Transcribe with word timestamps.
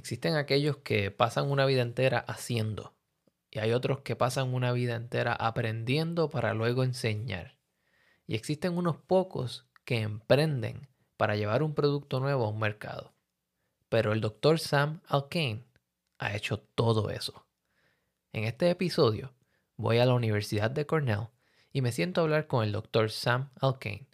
Existen 0.00 0.34
aquellos 0.34 0.78
que 0.78 1.10
pasan 1.10 1.50
una 1.50 1.66
vida 1.66 1.82
entera 1.82 2.20
haciendo 2.20 2.94
y 3.50 3.58
hay 3.58 3.72
otros 3.72 4.00
que 4.00 4.16
pasan 4.16 4.54
una 4.54 4.72
vida 4.72 4.94
entera 4.94 5.34
aprendiendo 5.34 6.30
para 6.30 6.54
luego 6.54 6.84
enseñar. 6.84 7.58
Y 8.26 8.34
existen 8.34 8.78
unos 8.78 8.96
pocos 8.96 9.68
que 9.84 10.00
emprenden 10.00 10.88
para 11.18 11.36
llevar 11.36 11.62
un 11.62 11.74
producto 11.74 12.18
nuevo 12.18 12.46
a 12.46 12.48
un 12.48 12.58
mercado. 12.58 13.12
Pero 13.90 14.14
el 14.14 14.22
Dr. 14.22 14.58
Sam 14.58 15.02
Alkane 15.06 15.66
ha 16.16 16.34
hecho 16.34 16.60
todo 16.60 17.10
eso. 17.10 17.44
En 18.32 18.44
este 18.44 18.70
episodio 18.70 19.34
voy 19.76 19.98
a 19.98 20.06
la 20.06 20.14
Universidad 20.14 20.70
de 20.70 20.86
Cornell 20.86 21.28
y 21.74 21.82
me 21.82 21.92
siento 21.92 22.22
a 22.22 22.24
hablar 22.24 22.46
con 22.46 22.64
el 22.64 22.72
Dr. 22.72 23.10
Sam 23.10 23.50
Alkane, 23.60 24.08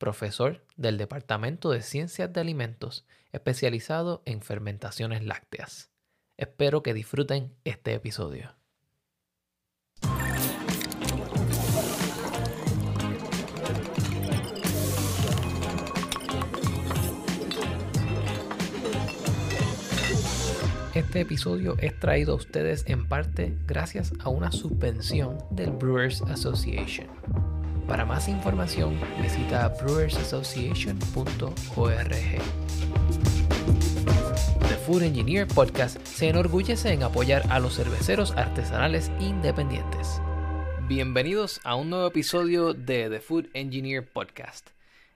profesor 0.00 0.64
del 0.76 0.98
Departamento 0.98 1.70
de 1.70 1.82
Ciencias 1.82 2.32
de 2.32 2.40
Alimentos 2.40 3.04
especializado 3.32 4.22
en 4.24 4.42
fermentaciones 4.42 5.22
lácteas. 5.24 5.90
Espero 6.36 6.82
que 6.82 6.94
disfruten 6.94 7.54
este 7.64 7.94
episodio. 7.94 8.56
Este 20.94 21.20
episodio 21.20 21.76
es 21.78 21.98
traído 22.00 22.32
a 22.32 22.36
ustedes 22.36 22.84
en 22.86 23.06
parte 23.06 23.56
gracias 23.66 24.12
a 24.20 24.28
una 24.28 24.50
subvención 24.50 25.38
del 25.50 25.70
Brewers 25.70 26.22
Association. 26.22 27.59
Para 27.90 28.04
más 28.04 28.28
información 28.28 29.00
visita 29.20 29.66
brewersassociation.org. 29.82 32.08
The 34.60 34.76
Food 34.86 35.02
Engineer 35.02 35.48
Podcast 35.48 36.00
se 36.06 36.28
enorgullece 36.28 36.92
en 36.92 37.02
apoyar 37.02 37.42
a 37.50 37.58
los 37.58 37.74
cerveceros 37.74 38.30
artesanales 38.36 39.10
independientes. 39.18 40.22
Bienvenidos 40.86 41.60
a 41.64 41.74
un 41.74 41.90
nuevo 41.90 42.06
episodio 42.06 42.74
de 42.74 43.10
The 43.10 43.18
Food 43.18 43.48
Engineer 43.54 44.08
Podcast. 44.08 44.68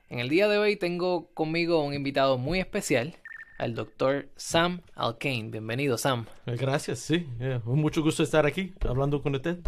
En 0.09 0.19
el 0.19 0.27
día 0.27 0.49
de 0.49 0.57
hoy 0.57 0.75
tengo 0.75 1.27
conmigo 1.33 1.81
un 1.81 1.93
invitado 1.93 2.37
muy 2.37 2.59
especial 2.59 3.15
al 3.57 3.73
doctor 3.73 4.27
Sam 4.35 4.81
Alkane. 4.95 5.49
Bienvenido, 5.49 5.97
Sam. 5.97 6.25
Eh, 6.45 6.55
gracias, 6.55 6.99
sí. 6.99 7.27
Eh, 7.39 7.59
mucho 7.63 8.01
gusto 8.01 8.23
estar 8.23 8.45
aquí 8.45 8.73
hablando 8.87 9.21
con 9.21 9.35
usted. 9.35 9.59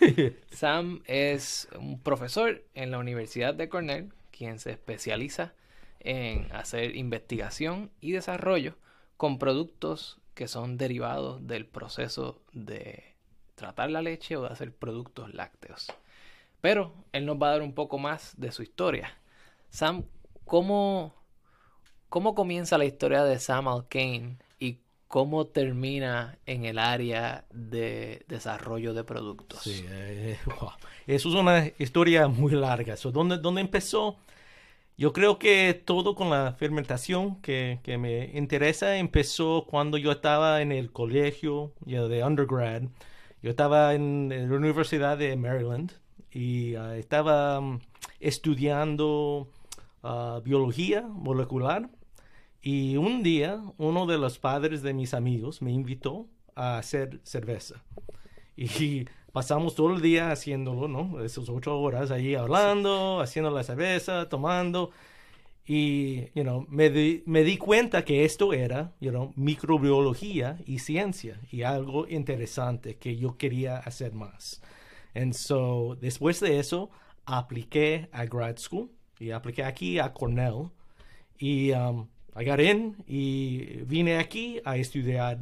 Sam 0.50 1.02
es 1.06 1.68
un 1.78 2.00
profesor 2.00 2.64
en 2.74 2.90
la 2.90 2.98
Universidad 2.98 3.54
de 3.54 3.68
Cornell, 3.68 4.12
quien 4.30 4.58
se 4.58 4.72
especializa 4.72 5.54
en 6.00 6.50
hacer 6.52 6.96
investigación 6.96 7.90
y 8.00 8.12
desarrollo 8.12 8.76
con 9.16 9.38
productos 9.38 10.18
que 10.34 10.48
son 10.48 10.76
derivados 10.76 11.46
del 11.46 11.66
proceso 11.66 12.42
de 12.52 13.14
tratar 13.54 13.90
la 13.90 14.02
leche 14.02 14.36
o 14.36 14.42
de 14.42 14.48
hacer 14.48 14.72
productos 14.72 15.32
lácteos. 15.32 15.86
Pero 16.60 16.92
él 17.12 17.26
nos 17.26 17.36
va 17.36 17.48
a 17.48 17.52
dar 17.52 17.62
un 17.62 17.74
poco 17.74 17.98
más 17.98 18.34
de 18.36 18.50
su 18.50 18.62
historia. 18.62 19.16
Sam, 19.70 20.04
¿cómo 20.44 21.14
¿Cómo 22.14 22.36
comienza 22.36 22.78
la 22.78 22.84
historia 22.84 23.24
de 23.24 23.40
Sam 23.40 23.66
Alkane 23.66 24.36
y 24.60 24.78
cómo 25.08 25.48
termina 25.48 26.38
en 26.46 26.64
el 26.64 26.78
área 26.78 27.44
de 27.52 28.24
desarrollo 28.28 28.94
de 28.94 29.02
productos? 29.02 29.64
Sí, 29.64 29.84
eh, 29.88 30.38
eso 31.08 31.28
es 31.28 31.34
una 31.34 31.72
historia 31.76 32.28
muy 32.28 32.52
larga. 32.52 32.94
¿dónde, 33.12 33.38
¿Dónde 33.38 33.62
empezó? 33.62 34.16
Yo 34.96 35.12
creo 35.12 35.40
que 35.40 35.74
todo 35.84 36.14
con 36.14 36.30
la 36.30 36.52
fermentación 36.52 37.42
que, 37.42 37.80
me 37.84 38.30
interesa 38.38 38.96
empezó 38.96 39.66
cuando 39.68 39.98
yo 39.98 40.12
estaba 40.12 40.62
en 40.62 40.70
el 40.70 40.92
colegio 40.92 41.72
de 41.84 42.22
undergrad. 42.22 42.82
Yo 43.42 43.50
estaba 43.50 43.92
en, 43.92 44.28
la 44.28 44.54
Universidad 44.54 45.18
de 45.18 45.34
Maryland 45.34 45.90
y 46.30 46.76
ah, 46.76 46.96
estaba 46.96 47.60
mm, 47.60 47.80
estudiando 48.20 49.48
ah, 50.04 50.40
biología 50.44 51.02
molecular 51.02 51.90
y 52.66 52.96
un 52.96 53.22
día, 53.22 53.62
uno 53.76 54.06
de 54.06 54.16
los 54.16 54.38
padres 54.38 54.80
de 54.80 54.94
mis 54.94 55.12
amigos 55.12 55.60
me 55.60 55.70
invitó 55.70 56.28
a 56.54 56.78
hacer 56.78 57.20
cerveza. 57.22 57.84
Y 58.56 59.04
pasamos 59.32 59.74
todo 59.74 59.92
el 59.94 60.00
día 60.00 60.30
haciéndolo, 60.30 60.88
¿no? 60.88 61.22
Esas 61.22 61.50
ocho 61.50 61.78
horas 61.78 62.10
ahí 62.10 62.34
hablando, 62.34 63.20
haciendo 63.20 63.50
la 63.50 63.64
cerveza, 63.64 64.30
tomando. 64.30 64.92
Y, 65.66 66.30
you 66.34 66.42
know, 66.42 66.64
me 66.70 66.88
di, 66.88 67.22
me 67.26 67.44
di 67.44 67.58
cuenta 67.58 68.02
que 68.02 68.24
esto 68.24 68.54
era, 68.54 68.94
you 68.98 69.10
know, 69.10 69.34
microbiología 69.36 70.56
y 70.64 70.78
ciencia 70.78 71.38
y 71.52 71.64
algo 71.64 72.08
interesante 72.08 72.96
que 72.96 73.18
yo 73.18 73.36
quería 73.36 73.76
hacer 73.76 74.14
más. 74.14 74.62
And 75.14 75.34
so, 75.34 75.98
después 76.00 76.40
de 76.40 76.60
eso, 76.60 76.88
apliqué 77.26 78.08
a 78.10 78.24
grad 78.24 78.56
school 78.56 78.90
y 79.20 79.32
apliqué 79.32 79.64
aquí 79.64 79.98
a 79.98 80.14
Cornell. 80.14 80.70
Y 81.38 81.72
um, 81.72 82.08
I 82.36 82.44
got 82.44 82.60
in 82.60 82.96
y 83.06 83.82
vine 83.84 84.18
aquí 84.18 84.60
a 84.64 84.76
estudiar 84.76 85.38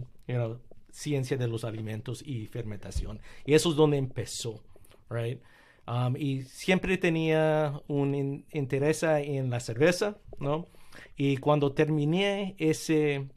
ciencia 0.91 1.36
de 1.36 1.48
los 1.48 1.64
alimentos 1.64 2.22
y 2.25 2.47
fermentación. 2.47 3.20
Y 3.44 3.54
eso 3.54 3.70
es 3.70 3.76
donde 3.76 3.97
empezó, 3.97 4.62
right? 5.08 5.41
Um, 5.86 6.16
y 6.16 6.42
siempre 6.42 6.97
tenía 6.98 7.80
un 7.88 8.44
interés 8.53 9.03
en 9.03 9.50
la 9.50 9.60
cerveza, 9.60 10.19
¿no? 10.38 10.69
Y 11.16 11.38
cuando 11.38 11.72
terminé 11.72 12.54
ese, 12.58 13.28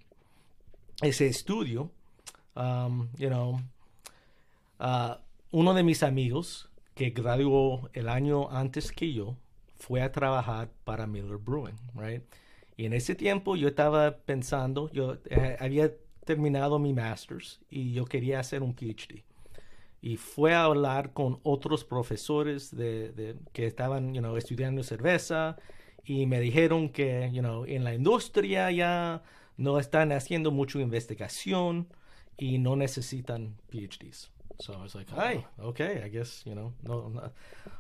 ese 1.01 1.27
estudio, 1.27 1.91
um, 2.55 3.07
you 3.17 3.29
know, 3.29 3.59
uh, 4.79 5.16
uno 5.51 5.73
de 5.73 5.83
mis 5.83 6.03
amigos 6.03 6.69
que 6.93 7.09
graduó 7.11 7.89
el 7.93 8.09
año 8.09 8.49
antes 8.51 8.91
que 8.91 9.11
yo 9.13 9.37
fue 9.79 10.01
a 10.01 10.11
trabajar 10.11 10.69
para 10.83 11.07
Miller 11.07 11.37
Brewing, 11.37 11.77
right? 11.95 12.23
Y 12.78 12.86
en 12.86 12.94
ese 12.94 13.16
tiempo 13.16 13.56
yo 13.56 13.68
estaba 13.68 14.18
pensando, 14.18 14.90
yo 14.91 15.18
eh, 15.30 15.56
había 15.59 15.94
terminado 16.25 16.80
mi 16.80 16.94
master's 16.94 17.62
y 17.69 17.94
yo 17.94 18.06
quería 18.06 18.40
hacer 18.40 18.63
un 18.63 18.74
PhD. 18.74 19.24
Y 20.02 20.18
fue 20.18 20.53
a 20.53 20.66
hablar 20.66 21.14
con 21.14 21.40
otros 21.44 21.84
profesores 21.84 22.75
de, 22.75 23.35
que 23.53 23.66
estaban 23.66 24.14
you 24.14 24.22
know, 24.22 24.38
estudiando 24.38 24.84
cerveza 24.84 25.58
y 26.03 26.25
me 26.28 26.40
dijeron 26.40 26.90
que 26.90 27.30
you 27.34 27.41
know, 27.41 27.66
en 27.66 27.84
la 27.84 27.94
industria 27.96 28.69
ya 28.72 29.24
no 29.58 29.80
están 29.80 30.12
haciendo 30.12 30.52
mucha 30.52 30.80
investigación 30.80 31.88
y 32.38 32.59
no 32.59 32.75
necesitan 32.75 33.56
PhDs. 33.69 34.31
So 34.59 34.74
I 34.74 34.78
was 34.78 34.96
like, 34.96 35.12
hey, 35.14 35.46
okay, 35.59 36.02
I 36.03 36.09
guess, 36.09 36.44
you 36.46 36.53
know, 36.53 36.74
no, 36.81 37.12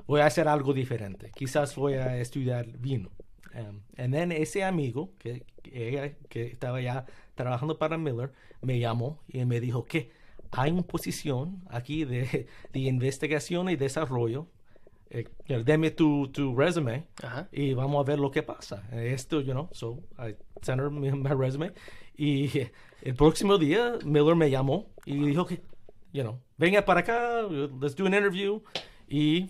voy 0.07 0.21
a 0.21 0.25
hacer 0.25 0.47
algo 0.47 0.73
diferente. 0.73 1.31
Quizás 1.33 1.75
voy 1.75 1.93
a 1.93 2.17
estudiar 2.17 2.65
vino. 2.77 3.11
Um, 3.55 3.83
and 3.97 4.13
then 4.13 4.31
ese 4.31 4.63
amigo 4.63 5.11
que, 5.17 5.45
que, 5.63 6.51
estaba 6.51 6.81
ya 6.81 7.05
trabajando 7.35 7.77
para 7.77 7.97
Miller 7.97 8.33
me 8.61 8.79
llamó 8.79 9.19
y 9.29 9.45
me 9.45 9.61
dijo 9.61 9.85
que 9.85 10.11
hay 10.51 10.71
una 10.71 10.83
posición 10.83 11.61
aquí 11.69 12.03
de, 12.03 12.47
de 12.73 12.79
investigación 12.79 13.69
y 13.69 13.77
desarrollo. 13.77 14.47
Eh, 15.09 15.25
deme 15.63 15.91
tu, 15.91 16.27
tu 16.29 16.55
resume 16.55 17.05
y 17.51 17.73
vamos 17.73 18.05
a 18.05 18.09
ver 18.09 18.19
lo 18.19 18.31
que 18.31 18.43
pasa. 18.43 18.83
Esto, 18.91 19.39
you 19.39 19.53
know, 19.53 19.69
so 19.71 20.03
I 20.17 20.35
sent 20.61 20.81
her 20.81 20.89
my, 20.89 21.29
resume. 21.29 21.71
Y 22.17 22.49
el 23.01 23.15
próximo 23.15 23.57
día 23.57 23.99
Miller 24.03 24.35
me 24.35 24.49
llamó 24.49 24.89
y 25.05 25.15
dijo 25.17 25.45
que, 25.45 25.61
you 26.11 26.23
know, 26.23 26.41
venga 26.57 26.83
para 26.83 27.01
acá, 27.01 27.43
let's 27.79 27.95
do 27.95 28.05
an 28.05 28.13
interview. 28.13 28.61
Y, 29.07 29.47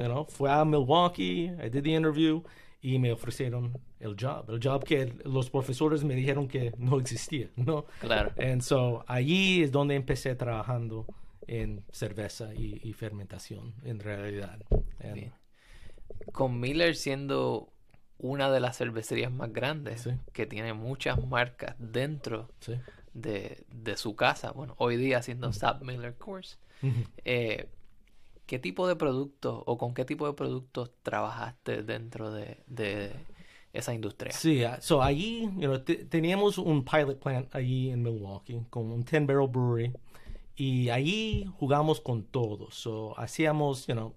you 0.00 0.06
know, 0.06 0.24
fue 0.24 0.50
a 0.50 0.64
Milwaukee, 0.64 1.52
I 1.62 1.68
did 1.68 1.84
the 1.84 1.94
interview 1.94 2.42
y 2.84 2.98
me 2.98 3.12
ofrecieron 3.12 3.80
el 3.98 4.14
job, 4.20 4.50
el 4.50 4.60
job 4.62 4.84
que 4.84 5.10
los 5.24 5.48
profesores 5.48 6.04
me 6.04 6.14
dijeron 6.14 6.46
que 6.46 6.74
no 6.76 7.00
existía, 7.00 7.48
¿no? 7.56 7.86
Claro. 7.98 8.32
And 8.36 8.60
so 8.60 9.06
allí 9.08 9.62
es 9.62 9.72
donde 9.72 9.94
empecé 9.94 10.34
trabajando 10.34 11.06
en 11.46 11.82
cerveza 11.90 12.54
y, 12.54 12.92
fermentación, 12.92 13.72
en 13.84 14.00
realidad. 14.00 14.58
Con 16.32 16.60
Miller 16.60 16.94
siendo 16.94 17.72
una 18.18 18.50
de 18.50 18.60
las 18.60 18.76
cervecerías 18.76 19.32
más 19.32 19.50
grandes, 19.50 20.06
que 20.34 20.44
tiene 20.44 20.74
muchas 20.74 21.24
marcas 21.26 21.76
dentro 21.78 22.50
de, 23.14 23.64
de, 23.72 23.96
su 23.96 24.14
casa, 24.14 24.52
bueno, 24.52 24.74
hoy 24.76 24.98
día 24.98 25.22
siendo 25.22 25.48
uh 25.48 25.84
Miller 25.84 26.16
Course, 26.16 26.58
eh, 27.24 27.66
¿qué 28.46 28.58
tipo 28.58 28.86
de 28.86 28.96
productos 28.96 29.62
o 29.66 29.78
con 29.78 29.94
qué 29.94 30.04
tipo 30.04 30.26
de 30.26 30.34
productos 30.34 30.90
trabajaste 31.02 31.82
dentro 31.82 32.30
de, 32.30 33.12
esa 33.72 33.92
industria? 33.92 34.32
Sí, 34.32 34.62
ah, 34.64 34.78
so 34.80 35.02
allí 35.02 35.50
teníamos 36.08 36.58
un 36.58 36.84
pilot 36.84 37.18
plant 37.18 37.54
allí 37.54 37.90
en 37.90 38.02
Milwaukee 38.02 38.60
con 38.70 38.90
un 38.90 39.04
10 39.04 39.26
barrel 39.26 39.48
brewery 39.48 39.92
y 40.56 40.90
allí 40.90 41.50
jugamos 41.58 42.00
con 42.00 42.22
todo. 42.24 42.70
So 42.70 43.18
hacíamos, 43.18 43.86
you 43.86 43.94
know, 43.94 44.14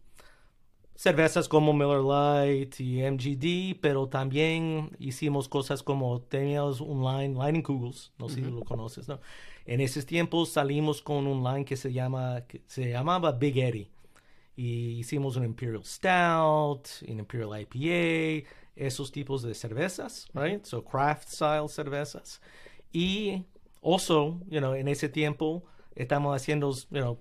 cervezas 0.95 1.47
como 1.47 1.74
Miller 1.74 2.01
Lite 2.01 2.83
y 2.83 3.01
MGD, 3.03 3.79
pero 3.81 4.07
también 4.07 4.91
hicimos 5.00 5.47
cosas 5.47 5.83
como 5.83 6.21
teníamos 6.21 6.81
un 6.81 7.03
line, 7.03 7.33
Line 7.44 7.63
Kugels, 7.63 8.12
no 8.18 8.29
sé 8.29 8.35
si 8.35 8.41
lo 8.41 8.62
conoces, 8.62 9.07
¿no? 9.07 9.19
En 9.65 9.81
esos 9.81 10.06
tiempos 10.06 10.50
salimos 10.50 11.01
con 11.01 11.27
un 11.27 11.44
line 11.44 11.65
que 11.65 11.75
se 11.75 11.94
llama, 11.94 12.41
que 12.47 12.62
se 12.68 12.89
llamaba 12.89 13.31
Big 13.31 13.57
Eddie. 13.57 13.89
Y 14.57 15.00
hicimos 15.00 15.38
un 15.38 15.45
Imperial 15.45 15.86
Stout, 15.86 16.89
un 17.07 17.19
Imperial 17.19 17.62
IPA, 17.62 18.50
esos 18.75 19.12
tipos 19.12 19.44
de 19.44 19.54
cervezas, 19.54 20.27
right? 20.33 20.65
So 20.65 20.83
craft 20.83 21.30
style 21.30 21.69
cervezas. 21.69 22.42
Y 22.92 23.45
also, 23.81 24.39
you 24.50 24.59
know, 24.59 24.74
en 24.74 24.88
ese 24.88 25.09
tiempo 25.09 25.63
estamos 25.95 26.36
haciendo, 26.36 26.71
you 26.92 27.01
know, 27.01 27.19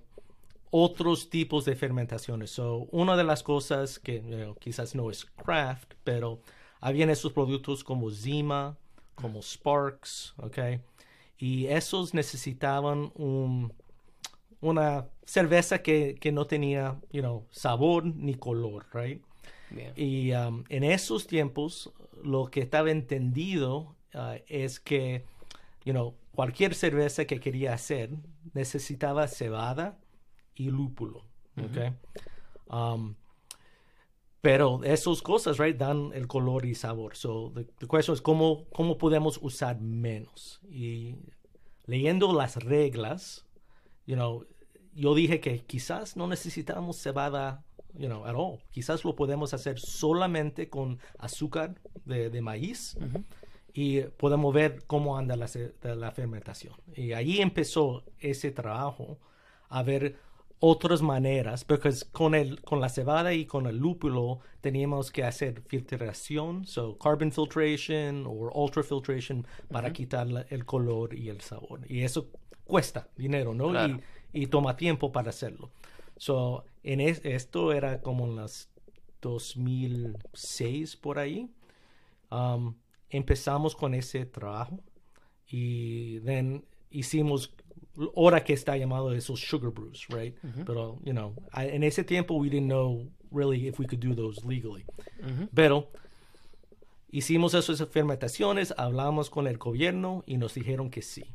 otros 0.71 1.29
tipos 1.29 1.65
de 1.65 1.75
fermentaciones. 1.75 2.51
So, 2.51 2.87
una 2.91 3.15
de 3.15 3.23
las 3.23 3.43
cosas 3.43 3.99
que 3.99 4.53
quizás 4.59 4.95
no 4.95 5.09
es 5.09 5.25
craft, 5.25 5.93
pero 6.03 6.41
habían 6.81 7.09
esos 7.09 7.31
productos 7.33 7.83
como 7.83 8.11
Zima, 8.11 8.77
como 9.15 9.41
Sparks, 9.41 10.33
¿ok? 10.37 10.57
Y 11.37 11.67
esos 11.67 12.13
necesitaban 12.13 13.11
un, 13.15 13.73
una 14.61 15.07
cerveza 15.25 15.79
que, 15.79 16.15
que, 16.19 16.31
no 16.31 16.45
tenía, 16.45 16.99
you 17.11 17.21
know, 17.21 17.45
sabor 17.51 18.05
ni 18.05 18.35
color, 18.35 18.85
right? 18.93 19.21
Y 19.95 20.31
um, 20.31 20.63
en 20.69 20.83
esos 20.83 21.27
tiempos, 21.27 21.91
lo 22.23 22.45
que 22.45 22.61
estaba 22.61 22.89
entendido 22.89 23.95
uh, 24.13 24.39
es 24.47 24.79
que, 24.79 25.25
you 25.83 25.91
know, 25.91 26.15
cualquier 26.33 26.73
cerveza 26.73 27.25
que 27.25 27.39
quería 27.39 27.73
hacer 27.73 28.11
necesitaba 28.53 29.27
cebada, 29.27 29.97
y 30.57 30.69
lúpulo. 30.71 31.23
okay? 31.63 31.93
Um, 32.69 33.15
pero 34.41 34.83
esas 34.83 35.21
cosas, 35.21 35.57
right, 35.57 35.77
dan 35.77 36.11
el 36.13 36.27
color 36.27 36.65
y 36.65 36.75
sabor. 36.75 37.15
So, 37.15 37.51
the, 37.53 37.65
the 37.79 37.87
question 37.87 38.13
es 38.13 38.21
cómo, 38.21 38.65
cómo 38.73 38.97
podemos 38.97 39.39
usar 39.41 39.79
menos. 39.79 40.59
Y 40.69 41.15
leyendo 41.85 42.33
las 42.33 42.55
reglas, 42.55 43.45
you 44.07 44.15
know, 44.15 44.45
yo 44.95 45.13
dije 45.13 45.39
que 45.39 45.59
quizás 45.59 46.17
no 46.17 46.25
necesitamos 46.25 46.99
cebada, 46.99 47.63
you 47.93 48.07
know, 48.07 48.25
at 48.25 48.33
all. 48.35 48.63
Quizás 48.71 49.05
lo 49.05 49.15
podemos 49.15 49.53
hacer 49.53 49.79
solamente 49.79 50.69
con 50.69 50.97
azúcar 51.19 51.75
de, 52.05 52.31
de 52.31 52.41
maíz. 52.41 52.97
Y 53.73 54.01
podemos 54.01 54.51
ver 54.55 54.85
cómo 54.87 55.19
anda 55.19 55.35
la, 55.35 55.47
la 55.95 56.11
fermentación. 56.11 56.73
Y 56.95 57.11
ahí 57.13 57.41
empezó 57.41 58.03
ese 58.17 58.49
trabajo 58.49 59.19
a 59.69 59.83
ver 59.83 60.15
otras 60.59 61.03
maneras, 61.03 61.63
porque 61.63 61.91
con, 62.11 62.33
el, 62.33 62.61
con 62.61 62.81
la 62.81 62.89
cebada 62.89 63.33
y 63.33 63.45
con 63.45 63.67
el 63.67 63.77
lúpulo 63.77 64.39
teníamos 64.61 65.11
que 65.11 65.23
hacer 65.23 65.61
filtración, 65.61 66.65
so 66.65 66.97
carbon 66.97 67.31
filtration 67.31 68.25
o 68.25 68.31
ultrafiltration 68.31 69.45
para 69.69 69.93
quitar 69.93 70.47
el 70.49 70.65
color 70.65 71.13
y 71.13 71.29
el 71.29 71.41
sabor. 71.41 71.81
Y 71.87 72.01
eso 72.01 72.31
cuesta 72.67 73.07
dinero, 73.15 73.53
¿no? 73.53 73.73
Y, 73.87 74.01
y, 74.33 74.47
toma 74.47 74.75
tiempo 74.75 75.11
para 75.11 75.29
hacerlo. 75.29 75.71
So, 76.17 76.65
en 76.83 76.99
esto 77.01 77.73
era 77.73 78.01
como 78.01 78.25
en 78.25 78.35
las 78.35 78.69
2006 79.21 80.95
por 80.97 81.19
ahí. 81.19 81.49
Um, 82.31 82.75
empezamos 83.09 83.75
con 83.75 83.93
ese 83.93 84.25
trabajo 84.25 84.79
y 85.49 86.19
then 86.21 86.65
hicimos 86.91 87.53
ahora 88.15 88.43
que 88.43 88.53
está 88.53 88.77
llamado 88.77 89.13
esos 89.13 89.39
sugar 89.39 89.71
brews, 89.71 90.07
right? 90.09 90.35
Pero, 90.65 90.99
you 91.03 91.13
know, 91.13 91.33
en 91.53 91.83
ese 91.83 92.03
tiempo 92.03 92.35
we 92.35 92.49
didn't 92.49 92.67
know 92.67 93.07
really 93.31 93.67
if 93.67 93.79
we 93.79 93.85
could 93.85 93.99
do 93.99 94.13
those 94.13 94.45
legally. 94.45 94.85
Pero 95.53 95.89
hicimos 97.11 97.53
esas 97.53 97.87
fermentaciones, 97.89 98.73
hablamos 98.77 99.29
con 99.29 99.47
el 99.47 99.57
gobierno 99.57 100.23
y 100.27 100.37
nos 100.37 100.53
dijeron 100.53 100.89
que 100.89 101.01
sí. 101.01 101.25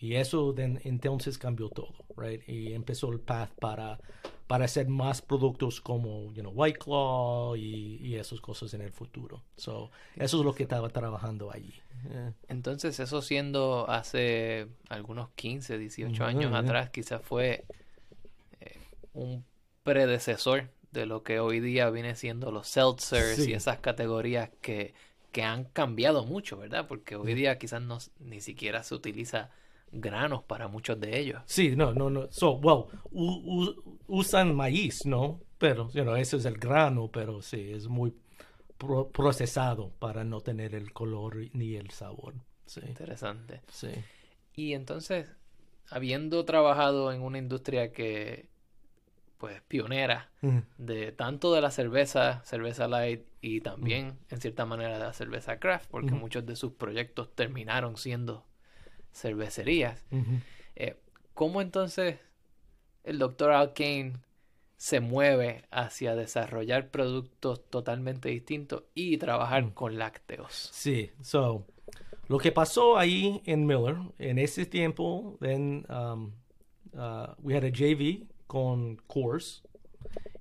Y 0.00 0.14
eso 0.16 0.54
entonces 0.56 1.36
cambió 1.36 1.68
todo, 1.68 1.92
right? 2.16 2.42
Y 2.48 2.72
empezó 2.72 3.12
el 3.12 3.20
path 3.20 3.50
para, 3.60 4.00
para 4.46 4.64
hacer 4.64 4.88
más 4.88 5.20
productos 5.20 5.82
como, 5.82 6.32
you 6.32 6.40
know, 6.40 6.52
White 6.54 6.78
Claw 6.78 7.54
y, 7.54 7.98
y 8.00 8.14
esas 8.16 8.40
cosas 8.40 8.72
en 8.72 8.80
el 8.80 8.92
futuro. 8.92 9.42
So, 9.56 9.90
eso 10.16 10.38
es 10.38 10.44
lo 10.44 10.54
que 10.54 10.62
estaba 10.62 10.88
trabajando 10.88 11.52
allí. 11.52 11.74
Entonces, 12.48 12.98
eso 12.98 13.20
siendo 13.20 13.90
hace 13.90 14.68
algunos 14.88 15.28
15, 15.34 15.76
18 15.76 16.24
años 16.24 16.54
atrás, 16.54 16.88
quizás 16.88 17.20
fue 17.20 17.66
eh, 18.60 18.78
un 19.12 19.44
predecesor 19.82 20.70
de 20.92 21.04
lo 21.04 21.22
que 21.22 21.40
hoy 21.40 21.60
día 21.60 21.90
viene 21.90 22.14
siendo 22.14 22.50
los 22.50 22.68
seltzers 22.68 23.46
y 23.46 23.52
esas 23.52 23.80
categorías 23.80 24.48
que, 24.62 24.94
que 25.30 25.42
han 25.42 25.64
cambiado 25.64 26.24
mucho, 26.24 26.56
¿verdad? 26.56 26.86
Porque 26.88 27.16
hoy 27.16 27.34
día 27.34 27.58
quizás 27.58 27.82
no, 27.82 27.98
ni 28.18 28.40
siquiera 28.40 28.82
se 28.82 28.94
utiliza 28.94 29.50
granos 29.92 30.42
para 30.44 30.68
muchos 30.68 31.00
de 31.00 31.18
ellos. 31.18 31.42
Sí, 31.46 31.74
no, 31.76 31.92
no, 31.92 32.10
no. 32.10 32.28
So, 32.30 32.52
well, 32.52 32.84
usan 34.06 34.54
maíz, 34.54 35.06
¿no? 35.06 35.40
Pero, 35.58 35.90
you 35.92 36.02
know, 36.02 36.16
ese 36.16 36.36
es 36.36 36.44
el 36.44 36.58
grano, 36.58 37.08
pero 37.08 37.42
sí, 37.42 37.70
es 37.72 37.88
muy 37.88 38.14
procesado 39.12 39.90
para 39.98 40.24
no 40.24 40.40
tener 40.40 40.74
el 40.74 40.92
color 40.92 41.36
ni 41.52 41.76
el 41.76 41.90
sabor. 41.90 42.34
Interesante. 42.86 43.60
Sí. 43.70 43.90
Y 44.54 44.74
entonces, 44.74 45.30
habiendo 45.90 46.44
trabajado 46.44 47.12
en 47.12 47.20
una 47.22 47.38
industria 47.38 47.92
que, 47.92 48.48
pues, 49.38 49.60
pionera 49.62 50.30
de 50.78 51.12
tanto 51.12 51.52
de 51.52 51.60
la 51.60 51.70
cerveza, 51.70 52.42
cerveza 52.44 52.88
light 52.88 53.26
y 53.42 53.60
también, 53.60 54.18
en 54.30 54.40
cierta 54.40 54.64
manera, 54.64 54.98
de 54.98 55.04
la 55.04 55.12
cerveza 55.12 55.58
craft, 55.58 55.90
porque 55.90 56.12
muchos 56.12 56.46
de 56.46 56.56
sus 56.56 56.72
proyectos 56.72 57.34
terminaron 57.34 57.96
siendo 57.96 58.46
cervecerías. 59.12 60.04
Eh, 60.76 60.96
¿Cómo 61.34 61.60
entonces 61.60 62.18
el 63.04 63.18
doctor 63.18 63.52
Alkane 63.52 64.14
se 64.80 65.00
mueve 65.00 65.66
hacia 65.70 66.14
desarrollar 66.14 66.90
productos 66.90 67.68
totalmente 67.68 68.30
distintos 68.30 68.84
y 68.94 69.18
trabajar 69.18 69.62
mm. 69.62 69.70
con 69.72 69.98
lácteos. 69.98 70.70
Sí, 70.72 71.10
so, 71.20 71.66
lo 72.28 72.38
que 72.38 72.50
pasó 72.50 72.96
ahí 72.96 73.42
en 73.44 73.66
Miller, 73.66 73.98
en 74.18 74.38
ese 74.38 74.64
tiempo, 74.64 75.36
then 75.40 75.84
um, 75.90 76.32
uh, 76.94 77.34
we 77.42 77.54
had 77.54 77.64
a 77.64 77.70
JV 77.70 78.26
con 78.46 78.96
Coors 79.06 79.62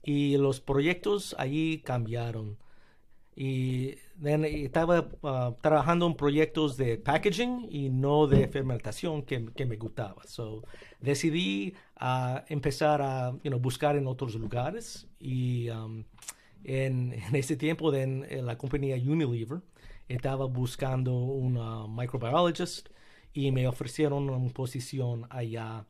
y 0.04 0.38
los 0.38 0.62
proyectos 0.62 1.36
allí 1.38 1.81
cambiaron. 1.81 2.57
Y 3.36 3.95
estaba 4.24 5.10
uh, 5.21 5.54
trabajando 5.62 6.06
en 6.06 6.16
proyectos 6.16 6.75
de 6.77 6.98
packaging 6.98 7.68
y 7.69 7.89
no 7.89 8.27
de 8.27 8.48
fermentación 8.48 9.24
que, 9.24 9.45
que 9.54 9.66
me 9.66 9.77
gustaba. 9.77 10.24
So, 10.25 10.63
decidí 11.00 11.74
uh, 12.01 12.39
empezar 12.48 13.01
a 13.01 13.32
buscar 13.60 13.96
en 13.96 14.08
otros 14.08 14.36
lugares 14.36 15.08
y 15.20 15.70
um, 15.70 16.03
en, 16.63 17.13
en, 17.27 17.36
ese 17.36 17.55
tiempo 17.55 17.94
en, 17.94 18.46
la 18.46 18.58
compañía 18.58 18.96
Unilever 18.96 19.62
estaba 20.08 20.46
buscando 20.46 21.13
un 21.13 21.96
microbiologist 21.96 22.89
y 23.34 23.51
me 23.51 23.67
ofrecieron 23.67 24.29
una 24.29 24.53
posición 24.53 25.27
allá 25.29 25.86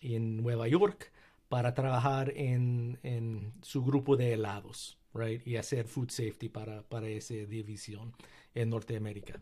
en 0.00 0.36
Nueva 0.42 0.68
York 0.68 1.12
para 1.48 1.74
trabajar 1.74 2.32
en, 2.36 2.98
en 3.02 3.52
su 3.62 3.84
grupo 3.84 4.16
de 4.16 4.32
helados 4.32 4.96
right? 5.14 5.46
Y 5.46 5.56
hacer 5.56 5.86
food 5.86 6.10
safety 6.10 6.48
para, 6.48 6.82
para 6.82 7.08
esa 7.08 7.34
división 7.34 8.12
en 8.54 8.70
Norteamérica. 8.70 9.40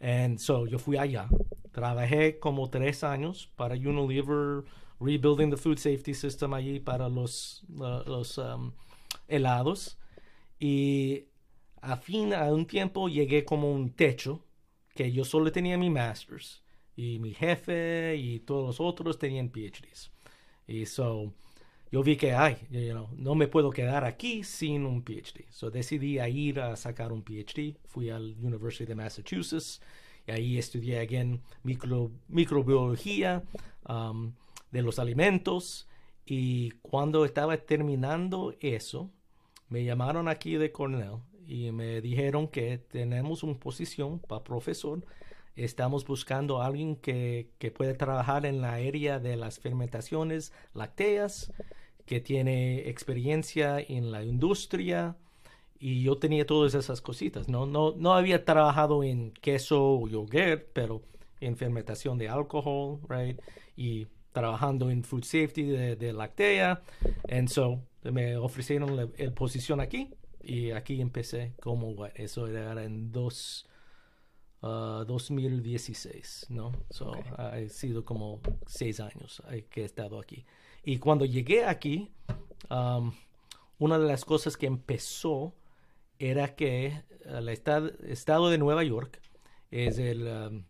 And 0.00 0.38
so 0.38 0.66
yo 0.66 0.78
fui 0.78 0.96
allá, 0.96 1.28
trabajé 1.72 2.38
como 2.38 2.70
tres 2.70 3.04
años 3.04 3.50
para 3.56 3.74
Unilever, 3.74 4.64
rebuilding 4.98 5.50
the 5.50 5.56
food 5.56 5.78
safety 5.78 6.14
system 6.14 6.54
allí 6.54 6.80
para 6.80 7.08
los, 7.08 7.64
los 7.68 8.38
um, 8.38 8.72
helados. 9.28 9.98
Y 10.58 11.26
a 11.80 11.96
fin, 11.96 12.34
a 12.34 12.52
un 12.52 12.66
tiempo 12.66 13.08
llegué 13.08 13.44
como 13.44 13.72
un 13.72 13.90
techo, 13.90 14.44
que 14.94 15.12
yo 15.12 15.24
solo 15.24 15.52
tenía 15.52 15.78
mi 15.78 15.90
master's. 15.90 16.62
Y 16.96 17.18
mi 17.18 17.32
jefe 17.32 18.16
y 18.16 18.40
todos 18.40 18.66
los 18.66 18.80
otros 18.80 19.18
tenían 19.18 19.50
PhDs. 19.50 20.10
Y 20.66 20.84
so, 20.86 21.32
yo 21.92 22.04
vi 22.04 22.16
que, 22.16 22.34
ay, 22.34 22.56
no 23.16 23.34
me 23.34 23.48
puedo 23.48 23.70
quedar 23.70 24.04
aquí 24.04 24.44
sin 24.44 24.86
un 24.86 25.02
PhD. 25.02 25.44
So 25.50 25.70
decidí 25.70 26.20
ir 26.20 26.60
a 26.60 26.76
sacar 26.76 27.10
un 27.10 27.24
PhD. 27.24 27.76
Fui 27.88 28.10
al 28.10 28.36
University 28.40 28.84
de 28.84 28.94
Massachusetts 28.94 29.80
y 30.24 30.30
ahí 30.30 30.58
estudié 30.58 31.00
again 31.00 31.42
micro, 31.64 32.12
microbiología 32.28 33.42
um, 33.88 34.32
de 34.70 34.82
los 34.82 35.00
alimentos. 35.00 35.88
Y 36.24 36.70
cuando 36.82 37.24
estaba 37.24 37.56
terminando 37.56 38.54
eso, 38.60 39.10
me 39.68 39.82
llamaron 39.82 40.28
aquí 40.28 40.54
de 40.54 40.70
Cornell 40.70 41.18
y 41.44 41.72
me 41.72 42.00
dijeron 42.00 42.46
que 42.46 42.78
tenemos 42.78 43.42
una 43.42 43.58
posición 43.58 44.20
para 44.20 44.44
profesor. 44.44 45.04
Estamos 45.56 46.06
buscando 46.06 46.62
a 46.62 46.66
alguien 46.66 46.94
que, 46.94 47.50
que 47.58 47.72
puede 47.72 47.94
trabajar 47.94 48.46
en 48.46 48.60
la 48.60 48.74
área 48.74 49.18
de 49.18 49.34
las 49.34 49.58
fermentaciones 49.58 50.52
lácteas 50.72 51.52
que 52.10 52.20
tiene 52.20 52.88
experiencia 52.88 53.78
en 53.78 54.10
la 54.10 54.24
industria 54.24 55.16
y 55.78 56.02
yo 56.02 56.18
tenía 56.18 56.44
todas 56.44 56.74
esas 56.74 57.00
cositas, 57.00 57.48
¿no? 57.48 57.66
No, 57.66 57.94
no 57.96 58.14
había 58.14 58.44
trabajado 58.44 59.04
en 59.04 59.30
queso 59.30 59.80
o 59.80 60.08
yogurt, 60.08 60.64
pero 60.72 61.02
en 61.38 61.56
fermentación 61.56 62.18
de 62.18 62.28
alcohol, 62.28 62.98
right? 63.08 63.40
Y 63.76 64.08
trabajando 64.32 64.90
en 64.90 65.04
food 65.04 65.22
safety 65.22 65.62
de, 65.62 65.94
de 65.94 66.12
lactea. 66.12 66.82
And 67.30 67.48
so 67.48 67.80
me 68.02 68.36
ofrecieron 68.36 68.96
la, 68.96 69.06
posición 69.32 69.78
aquí 69.78 70.10
y 70.42 70.72
aquí 70.72 71.00
empecé 71.00 71.54
como, 71.62 72.06
eso 72.16 72.48
era 72.48 72.82
en 72.82 73.12
dos, 73.12 73.68
2016, 74.62 76.46
uh, 76.50 76.52
¿no? 76.52 76.72
So, 76.90 77.12
ha 77.36 77.56
sido 77.68 78.04
como 78.04 78.40
seis 78.66 78.98
años 78.98 79.44
eh, 79.52 79.68
que 79.70 79.82
he 79.82 79.84
estado 79.84 80.18
aquí. 80.18 80.44
Y 80.84 80.98
cuando 80.98 81.24
llegué 81.24 81.64
aquí, 81.64 82.10
una 83.78 83.98
de 83.98 84.06
las 84.06 84.24
cosas 84.24 84.56
que 84.56 84.66
empezó 84.66 85.54
era 86.18 86.54
que 86.54 87.02
el 87.24 87.48
estado, 87.48 88.50
de 88.50 88.58
Nueva 88.58 88.84
York 88.84 89.20
es 89.70 89.98
el 89.98 90.64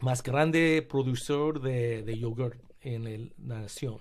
más 0.00 0.22
grande 0.22 0.86
productor 0.88 1.60
de, 1.60 2.02
de 2.02 2.18
yogurt 2.18 2.60
en 2.80 3.32
la 3.38 3.60
nación. 3.60 4.00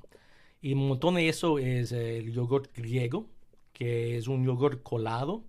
Y 0.62 0.74
un 0.74 0.88
montón 0.88 1.16
de 1.16 1.30
eso 1.30 1.60
es 1.60 1.92
el 1.92 2.32
yogurt 2.32 2.75
griego, 2.75 3.30
que 3.72 4.18
es 4.18 4.28
un 4.28 4.44
yogurt 4.46 4.82
colado. 4.82 5.44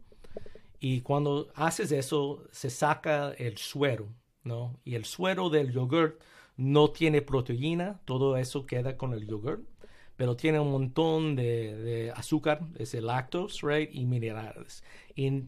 Y 0.79 1.00
cuando 1.00 1.49
haces 1.55 1.91
eso, 1.91 2.45
se 2.50 2.69
saca 2.69 3.33
el 3.33 3.57
suero, 3.57 4.09
¿no? 4.45 4.79
Y 4.85 4.95
el 4.95 5.07
suero 5.07 5.49
del 5.49 5.73
yogurt 5.73 6.21
no 6.57 6.91
tiene 6.91 7.23
proteína, 7.23 8.00
todo 8.05 8.37
eso 8.37 8.67
queda 8.67 8.97
con 8.97 9.15
el 9.15 9.26
yogurt 9.26 9.67
pero 10.16 10.37
tiene 10.37 10.58
un 10.58 10.70
montón 10.70 11.37
de, 11.37 12.12
azúcar, 12.16 12.61
es 12.78 12.94
el 12.94 13.06
lactose, 13.06 13.66
right, 13.66 13.90
y 13.92 14.06
minerales. 14.06 14.82
Y 15.14 15.44